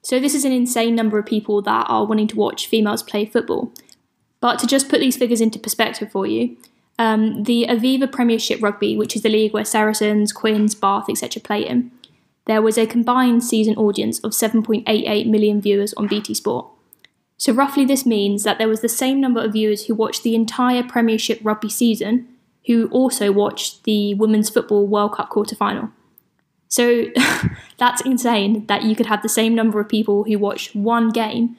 So, 0.05 0.21
this 0.21 0.35
is 0.35 0.45
an 0.45 0.53
insane 0.53 0.95
number 0.95 1.19
of 1.19 1.25
people 1.25 1.63
that 1.63 1.87
are 1.89 2.05
wanting 2.05 2.29
to 2.29 2.37
watch 2.37 2.67
females 2.67 3.03
play 3.03 3.25
football. 3.25 3.73
But 4.39 4.59
to 4.59 4.67
just 4.67 4.91
put 4.91 5.01
these 5.01 5.17
figures 5.17 5.41
into 5.41 5.59
perspective 5.59 6.13
for 6.13 6.27
you, 6.27 6.59
um, 6.99 7.45
the 7.45 7.67
Aviva 7.71 8.13
Premiership 8.13 8.63
Rugby, 8.63 8.99
which 8.99 9.17
is 9.17 9.23
the 9.23 9.31
league 9.31 9.55
where 9.55 9.65
Saracens, 9.65 10.31
Quins, 10.31 10.75
Bath, 10.75 11.07
etc. 11.09 11.41
play 11.41 11.67
in, 11.67 11.91
there 12.45 12.61
was 12.61 12.77
a 12.77 12.87
combined 12.87 13.43
season 13.43 13.77
audience 13.77 14.19
of 14.21 14.33
7.88 14.33 15.27
million 15.27 15.63
viewers 15.63 15.95
on 15.95 16.07
BT 16.07 16.35
Sport. 16.35 16.67
So, 17.39 17.55
roughly, 17.55 17.87
this 17.87 18.05
means 18.05 18.43
that 18.43 18.59
there 18.59 18.69
was 18.69 18.83
the 18.83 18.91
same 18.91 19.23
number 19.23 19.43
of 19.43 19.55
viewers 19.55 19.87
who 19.87 19.95
watched 19.95 20.23
the 20.23 20.35
entire 20.35 20.83
Premiership 20.83 21.41
rugby 21.43 21.71
season 21.71 22.29
who 22.67 22.89
also 22.89 23.33
watched 23.33 23.85
the 23.85 24.13
Women's 24.13 24.51
Football 24.51 24.87
World 24.87 25.15
Cup 25.15 25.31
quarter 25.31 25.57
final. 25.57 25.91
So, 26.75 27.05
that's 27.79 28.03
insane 28.03 28.67
that 28.67 28.83
you 28.83 28.97
could 28.97 29.07
have 29.07 29.23
the 29.23 29.29
same 29.29 29.55
number 29.55 29.79
of 29.79 29.89
people 29.89 30.25
who 30.25 30.41
watch 30.41 30.75
one 30.75 31.11
game 31.11 31.57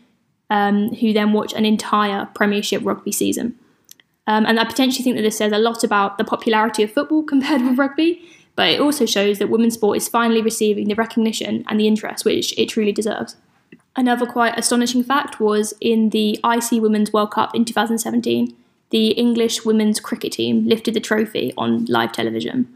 um, 0.49 0.89
who 0.95 1.13
then 1.13 1.31
watch 1.31 1.53
an 1.53 1.63
entire 1.63 2.25
Premiership 2.35 2.81
rugby 2.83 3.13
season. 3.13 3.57
Um, 4.27 4.45
and 4.45 4.59
I 4.59 4.65
potentially 4.65 5.05
think 5.05 5.15
that 5.15 5.21
this 5.21 5.37
says 5.37 5.53
a 5.53 5.57
lot 5.57 5.85
about 5.85 6.17
the 6.17 6.25
popularity 6.25 6.83
of 6.83 6.91
football 6.91 7.23
compared 7.33 7.61
with 7.61 7.77
rugby, 7.77 8.29
but 8.57 8.67
it 8.67 8.81
also 8.81 9.05
shows 9.05 9.39
that 9.39 9.49
women's 9.49 9.75
sport 9.75 9.95
is 9.95 10.09
finally 10.09 10.41
receiving 10.41 10.89
the 10.89 10.95
recognition 10.95 11.63
and 11.69 11.79
the 11.79 11.87
interest 11.87 12.25
which 12.25 12.57
it 12.59 12.67
truly 12.67 12.91
deserves. 12.91 13.37
Another 13.95 14.25
quite 14.25 14.59
astonishing 14.59 15.01
fact 15.01 15.39
was 15.39 15.73
in 15.79 16.09
the 16.09 16.37
ICC 16.43 16.81
Women's 16.81 17.13
World 17.13 17.31
Cup 17.31 17.55
in 17.55 17.63
2017, 17.63 18.53
the 18.89 19.11
English 19.11 19.63
women's 19.63 20.01
cricket 20.01 20.33
team 20.33 20.67
lifted 20.67 20.93
the 20.93 20.99
trophy 20.99 21.53
on 21.57 21.85
live 21.85 22.11
television, 22.11 22.67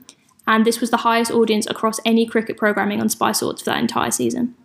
and 0.50 0.65
this 0.65 0.82
was 0.82 0.89
the 0.89 0.98
highest 0.98 1.29
audience 1.29 1.68
across 1.68 2.00
any 2.03 2.25
cricket 2.25 2.58
programming 2.58 3.00
on 3.00 3.08
Sky 3.08 3.32
Sports 3.32 3.62
for 3.62 3.70
that 3.70 3.79
entire 3.79 4.10
season. 4.10 4.56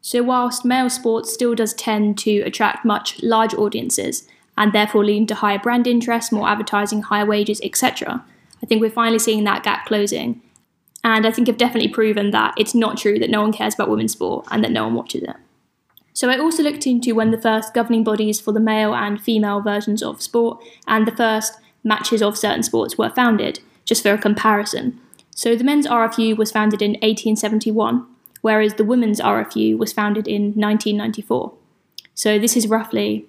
So, 0.00 0.22
whilst 0.22 0.64
male 0.64 0.88
sports 0.88 1.34
still 1.34 1.56
does 1.56 1.74
tend 1.74 2.16
to 2.18 2.42
attract 2.42 2.84
much 2.84 3.20
larger 3.24 3.56
audiences 3.56 4.28
and 4.56 4.72
therefore 4.72 5.04
lead 5.04 5.26
to 5.28 5.34
higher 5.34 5.58
brand 5.58 5.88
interest, 5.88 6.32
more 6.32 6.48
advertising, 6.48 7.02
higher 7.02 7.26
wages, 7.26 7.60
etc., 7.64 8.24
I 8.62 8.66
think 8.66 8.80
we're 8.80 8.88
finally 8.88 9.18
seeing 9.18 9.42
that 9.44 9.64
gap 9.64 9.84
closing. 9.84 10.40
And 11.02 11.26
I 11.26 11.32
think 11.32 11.48
I've 11.48 11.58
definitely 11.58 11.88
proven 11.88 12.30
that 12.30 12.54
it's 12.56 12.74
not 12.74 12.98
true 12.98 13.18
that 13.18 13.30
no 13.30 13.42
one 13.42 13.52
cares 13.52 13.74
about 13.74 13.90
women's 13.90 14.12
sport 14.12 14.46
and 14.52 14.62
that 14.62 14.70
no 14.70 14.84
one 14.84 14.94
watches 14.94 15.24
it. 15.24 15.36
So 16.12 16.30
I 16.30 16.38
also 16.38 16.62
looked 16.62 16.86
into 16.86 17.16
when 17.16 17.32
the 17.32 17.40
first 17.40 17.74
governing 17.74 18.04
bodies 18.04 18.40
for 18.40 18.52
the 18.52 18.60
male 18.60 18.94
and 18.94 19.20
female 19.20 19.60
versions 19.60 20.04
of 20.04 20.22
sport 20.22 20.62
and 20.86 21.04
the 21.04 21.16
first 21.16 21.58
matches 21.82 22.22
of 22.22 22.38
certain 22.38 22.62
sports 22.62 22.96
were 22.96 23.10
founded, 23.10 23.58
just 23.86 24.02
for 24.02 24.12
a 24.12 24.18
comparison. 24.18 25.00
So 25.30 25.56
the 25.56 25.64
men's 25.64 25.86
RFU 25.86 26.36
was 26.36 26.52
founded 26.52 26.82
in 26.82 26.92
1871, 26.92 28.06
whereas 28.42 28.74
the 28.74 28.84
women's 28.84 29.20
RFU 29.20 29.78
was 29.78 29.94
founded 29.94 30.28
in 30.28 30.52
1994. 30.52 31.54
So 32.14 32.38
this 32.38 32.56
is 32.56 32.66
roughly 32.66 33.26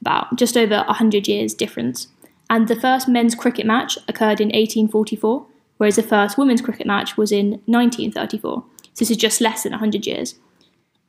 about 0.00 0.36
just 0.36 0.56
over 0.56 0.78
100 0.78 1.28
years 1.28 1.54
difference 1.54 2.08
and 2.50 2.68
the 2.68 2.76
first 2.76 3.08
men's 3.08 3.34
cricket 3.34 3.66
match 3.66 3.98
occurred 4.08 4.40
in 4.40 4.48
1844, 4.48 5.46
whereas 5.76 5.96
the 5.96 6.02
first 6.02 6.38
women's 6.38 6.62
cricket 6.62 6.86
match 6.86 7.16
was 7.16 7.30
in 7.30 7.60
1934. 7.66 8.64
So 8.80 8.90
this 8.98 9.10
is 9.10 9.16
just 9.16 9.40
less 9.40 9.62
than 9.62 9.72
100 9.72 10.06
years. 10.06 10.36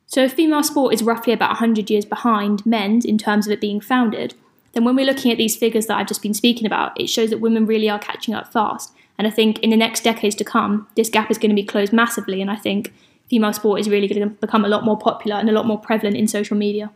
So 0.06 0.28
female 0.28 0.62
sport 0.62 0.92
is 0.92 1.02
roughly 1.02 1.32
about 1.32 1.50
100 1.50 1.88
years 1.88 2.04
behind 2.04 2.66
men's 2.66 3.04
in 3.04 3.16
terms 3.16 3.46
of 3.46 3.52
it 3.52 3.60
being 3.60 3.80
founded, 3.80 4.34
then 4.72 4.84
when 4.84 4.94
we're 4.94 5.06
looking 5.06 5.32
at 5.32 5.38
these 5.38 5.56
figures 5.56 5.86
that 5.86 5.96
I've 5.96 6.06
just 6.06 6.22
been 6.22 6.34
speaking 6.34 6.66
about, 6.66 6.98
it 7.00 7.08
shows 7.08 7.30
that 7.30 7.38
women 7.38 7.66
really 7.66 7.88
are 7.88 7.98
catching 7.98 8.34
up 8.34 8.52
fast. 8.52 8.92
And 9.18 9.26
I 9.26 9.30
think 9.30 9.58
in 9.58 9.70
the 9.70 9.76
next 9.76 10.02
decades 10.02 10.34
to 10.36 10.44
come, 10.44 10.86
this 10.96 11.10
gap 11.10 11.30
is 11.30 11.38
going 11.38 11.50
to 11.50 11.56
be 11.56 11.64
closed 11.64 11.92
massively. 11.92 12.40
And 12.40 12.50
I 12.50 12.56
think 12.56 12.92
female 13.28 13.52
sport 13.52 13.80
is 13.80 13.90
really 13.90 14.08
going 14.08 14.22
to 14.22 14.28
become 14.28 14.64
a 14.64 14.68
lot 14.68 14.84
more 14.84 14.98
popular 14.98 15.36
and 15.36 15.48
a 15.48 15.52
lot 15.52 15.66
more 15.66 15.78
prevalent 15.78 16.16
in 16.16 16.28
social 16.28 16.56
media. 16.56 16.90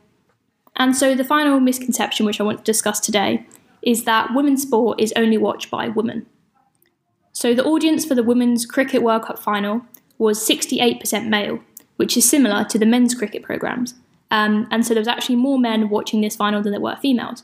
And 0.76 0.96
so 0.96 1.14
the 1.14 1.24
final 1.24 1.60
misconception 1.60 2.26
which 2.26 2.40
I 2.40 2.44
want 2.44 2.58
to 2.58 2.64
discuss 2.64 2.98
today 3.00 3.46
is 3.82 4.04
that 4.04 4.34
women's 4.34 4.62
sport 4.62 5.00
is 5.00 5.12
only 5.16 5.38
watched 5.38 5.70
by 5.70 5.88
women. 5.88 6.26
So 7.32 7.54
the 7.54 7.64
audience 7.64 8.04
for 8.04 8.14
the 8.14 8.22
Women's 8.22 8.64
Cricket 8.64 9.02
World 9.02 9.22
Cup 9.22 9.38
final 9.38 9.82
was 10.18 10.38
68% 10.48 11.28
male, 11.28 11.60
which 11.96 12.16
is 12.16 12.28
similar 12.28 12.64
to 12.64 12.78
the 12.78 12.86
men's 12.86 13.14
cricket 13.14 13.42
programmes. 13.42 13.94
Um, 14.30 14.66
and 14.70 14.86
so 14.86 14.94
there 14.94 15.00
was 15.00 15.08
actually 15.08 15.36
more 15.36 15.58
men 15.58 15.90
watching 15.90 16.20
this 16.20 16.36
final 16.36 16.62
than 16.62 16.72
there 16.72 16.80
were 16.80 16.96
females. 16.96 17.42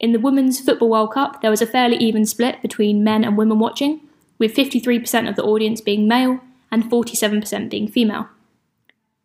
In 0.00 0.12
the 0.12 0.20
Women's 0.20 0.60
Football 0.60 0.90
World 0.90 1.12
Cup, 1.12 1.42
there 1.42 1.50
was 1.50 1.62
a 1.62 1.66
fairly 1.66 1.96
even 1.96 2.24
split 2.24 2.62
between 2.62 3.02
men 3.02 3.24
and 3.24 3.36
women 3.36 3.58
watching, 3.58 4.00
with 4.38 4.54
53% 4.54 5.28
of 5.28 5.34
the 5.34 5.42
audience 5.42 5.80
being 5.80 6.06
male 6.06 6.40
and 6.70 6.84
47% 6.84 7.68
being 7.68 7.88
female. 7.88 8.28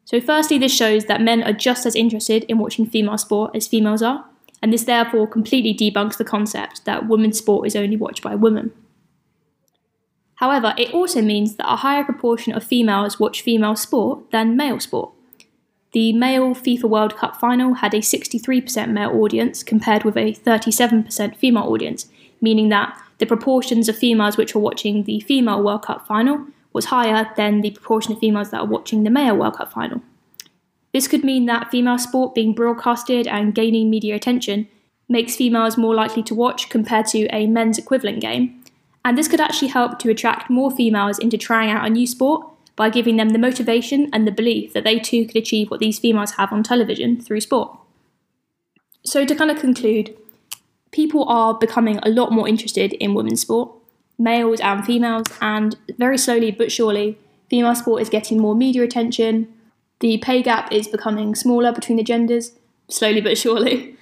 So, 0.06 0.20
firstly, 0.20 0.58
this 0.58 0.76
shows 0.76 1.06
that 1.06 1.22
men 1.22 1.44
are 1.44 1.54
just 1.54 1.86
as 1.86 1.96
interested 1.96 2.44
in 2.46 2.58
watching 2.58 2.86
female 2.88 3.18
sport 3.18 3.56
as 3.56 3.68
females 3.68 4.02
are, 4.02 4.26
and 4.62 4.74
this 4.74 4.84
therefore 4.86 5.28
completely 5.28 5.74
debunks 5.74 6.18
the 6.18 6.26
concept 6.26 6.86
that 6.86 7.08
women's 7.08 7.38
sport 7.38 7.68
is 7.68 7.76
only 7.76 7.96
watched 7.96 8.24
by 8.24 8.34
women. 8.34 8.72
However, 10.36 10.74
it 10.78 10.94
also 10.94 11.22
means 11.22 11.56
that 11.56 11.72
a 11.72 11.78
higher 11.78 12.04
proportion 12.04 12.54
of 12.54 12.64
females 12.64 13.20
watch 13.20 13.42
female 13.42 13.76
sport 13.76 14.32
than 14.32 14.58
male 14.58 14.80
sport. 14.80 15.12
The 15.94 16.12
male 16.12 16.56
FIFA 16.56 16.86
World 16.86 17.16
Cup 17.16 17.40
final 17.40 17.76
had 17.76 17.94
a 17.94 18.00
63% 18.00 18.90
male 18.90 19.12
audience 19.12 19.62
compared 19.62 20.04
with 20.04 20.18
a 20.18 20.34
37% 20.34 21.36
female 21.36 21.64
audience, 21.64 22.08
meaning 22.42 22.70
that 22.70 23.00
the 23.20 23.28
proportions 23.28 23.88
of 23.88 23.98
females 23.98 24.36
which 24.36 24.56
were 24.56 24.62
watching 24.62 25.04
the 25.04 25.20
female 25.22 25.64
World 25.64 25.84
Cup 25.84 26.08
final 26.08 26.48
was 26.74 26.86
higher 26.86 27.32
than 27.38 27.62
the 27.62 27.70
proportion 27.70 28.14
of 28.14 28.20
females 28.20 28.50
that 28.50 28.62
are 28.62 28.66
watching 28.66 29.04
the 29.04 29.12
male 29.12 29.38
World 29.38 29.58
Cup 29.58 29.72
final. 29.72 30.02
This 30.94 31.08
could 31.08 31.24
mean 31.24 31.46
that 31.46 31.70
female 31.70 32.00
sport 32.00 32.34
being 32.34 32.54
broadcasted 32.54 33.28
and 33.28 33.54
gaining 33.54 33.92
media 33.92 34.16
attention 34.16 34.68
makes 35.08 35.36
females 35.36 35.78
more 35.78 35.94
likely 35.94 36.24
to 36.24 36.34
watch 36.34 36.70
compared 36.70 37.06
to 37.08 37.28
a 37.28 37.46
men's 37.46 37.78
equivalent 37.78 38.20
game, 38.20 38.64
and 39.06 39.16
this 39.16 39.28
could 39.28 39.42
actually 39.42 39.68
help 39.68 40.00
to 40.00 40.10
attract 40.10 40.50
more 40.50 40.72
females 40.72 41.20
into 41.20 41.38
trying 41.38 41.70
out 41.70 41.86
a 41.86 41.90
new 41.90 42.08
sport 42.08 42.48
by 42.76 42.90
giving 42.90 43.18
them 43.18 43.30
the 43.30 43.40
motivation 43.40 44.10
and 44.12 44.28
the 44.28 44.32
belief 44.32 44.74
that 44.74 44.84
they 44.84 45.00
too 45.00 45.26
could 45.26 45.36
achieve 45.36 45.70
what 45.70 45.80
these 45.80 46.00
females 46.00 46.32
have 46.32 46.52
on 46.52 46.64
television 46.64 47.20
through 47.20 47.42
sport. 47.42 47.78
So, 49.06 49.26
to 49.26 49.36
kind 49.36 49.52
of 49.52 49.60
conclude, 49.60 50.16
people 50.92 51.26
are 51.28 51.54
becoming 51.54 52.00
a 52.04 52.10
lot 52.10 52.32
more 52.32 52.48
interested 52.48 52.94
in 52.94 53.14
women's 53.14 53.42
sport, 53.42 53.72
males 54.18 54.60
and 54.62 54.86
females, 54.86 55.28
and 55.42 55.76
very 55.98 56.18
slowly 56.18 56.52
but 56.52 56.72
surely, 56.72 57.18
female 57.50 57.76
sport 57.76 58.02
is 58.02 58.10
getting 58.10 58.40
more 58.40 58.56
media 58.56 58.84
attention, 58.84 59.54
the 60.00 60.18
pay 60.18 60.42
gap 60.42 60.72
is 60.72 60.88
becoming 60.88 61.36
smaller 61.36 61.72
between 61.72 61.98
the 61.98 62.04
genders, 62.04 62.54
slowly 62.90 63.22
but 63.22 63.38
surely, 63.38 63.96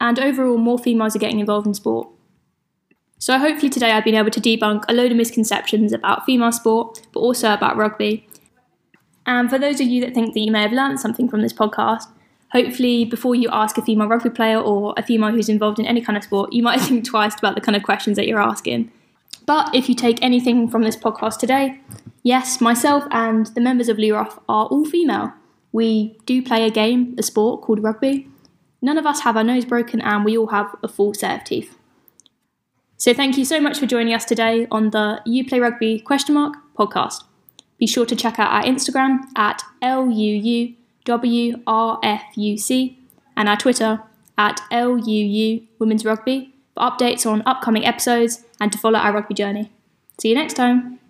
and 0.00 0.18
overall, 0.18 0.58
more 0.58 0.78
females 0.78 1.14
are 1.14 1.20
getting 1.20 1.40
involved 1.40 1.66
in 1.66 1.74
sport. 1.74 2.08
So, 3.22 3.38
hopefully, 3.38 3.70
today 3.70 3.92
I've 3.92 4.02
been 4.02 4.16
able 4.16 4.32
to 4.32 4.40
debunk 4.40 4.82
a 4.88 4.92
load 4.92 5.12
of 5.12 5.16
misconceptions 5.16 5.92
about 5.92 6.26
female 6.26 6.50
sport, 6.50 7.02
but 7.12 7.20
also 7.20 7.54
about 7.54 7.76
rugby. 7.76 8.28
And 9.26 9.48
for 9.48 9.60
those 9.60 9.80
of 9.80 9.86
you 9.86 10.00
that 10.00 10.12
think 10.12 10.34
that 10.34 10.40
you 10.40 10.50
may 10.50 10.62
have 10.62 10.72
learned 10.72 10.98
something 10.98 11.28
from 11.28 11.40
this 11.40 11.52
podcast, 11.52 12.08
hopefully 12.50 13.04
before 13.04 13.36
you 13.36 13.48
ask 13.52 13.78
a 13.78 13.82
female 13.82 14.08
rugby 14.08 14.30
player 14.30 14.58
or 14.58 14.92
a 14.96 15.04
female 15.04 15.30
who's 15.30 15.48
involved 15.48 15.78
in 15.78 15.86
any 15.86 16.00
kind 16.00 16.16
of 16.16 16.24
sport, 16.24 16.52
you 16.52 16.64
might 16.64 16.80
think 16.80 17.04
twice 17.04 17.38
about 17.38 17.54
the 17.54 17.60
kind 17.60 17.76
of 17.76 17.84
questions 17.84 18.16
that 18.16 18.26
you're 18.26 18.42
asking. 18.42 18.90
But 19.46 19.72
if 19.72 19.88
you 19.88 19.94
take 19.94 20.20
anything 20.20 20.68
from 20.68 20.82
this 20.82 20.96
podcast 20.96 21.38
today, 21.38 21.80
yes, 22.24 22.60
myself 22.60 23.04
and 23.12 23.46
the 23.54 23.60
members 23.60 23.88
of 23.88 23.98
Luroff 23.98 24.42
are 24.48 24.66
all 24.66 24.84
female. 24.84 25.32
We 25.70 26.18
do 26.26 26.42
play 26.42 26.66
a 26.66 26.70
game, 26.70 27.14
a 27.16 27.22
sport 27.22 27.62
called 27.62 27.84
rugby. 27.84 28.28
None 28.80 28.98
of 28.98 29.06
us 29.06 29.20
have 29.20 29.36
our 29.36 29.44
nose 29.44 29.64
broken 29.64 30.00
and 30.00 30.24
we 30.24 30.36
all 30.36 30.48
have 30.48 30.74
a 30.82 30.88
full 30.88 31.14
set 31.14 31.38
of 31.38 31.44
teeth. 31.44 31.78
So 33.02 33.12
thank 33.12 33.36
you 33.36 33.44
so 33.44 33.60
much 33.60 33.80
for 33.80 33.86
joining 33.86 34.14
us 34.14 34.24
today 34.24 34.68
on 34.70 34.90
the 34.90 35.20
You 35.26 35.44
Play 35.44 35.58
Rugby 35.58 35.98
question 35.98 36.36
mark 36.36 36.54
podcast. 36.78 37.24
Be 37.76 37.88
sure 37.88 38.06
to 38.06 38.14
check 38.14 38.38
out 38.38 38.52
our 38.52 38.62
Instagram 38.62 39.24
at 39.36 39.60
LUUWRFUC 39.82 40.86
and 43.36 43.48
our 43.48 43.56
Twitter 43.56 44.00
at 44.38 44.60
LUU 44.70 45.66
Women's 45.80 46.04
Rugby 46.04 46.54
for 46.74 46.84
updates 46.84 47.28
on 47.28 47.42
upcoming 47.44 47.84
episodes 47.84 48.44
and 48.60 48.70
to 48.70 48.78
follow 48.78 49.00
our 49.00 49.12
rugby 49.12 49.34
journey. 49.34 49.72
See 50.20 50.28
you 50.28 50.36
next 50.36 50.54
time. 50.54 51.00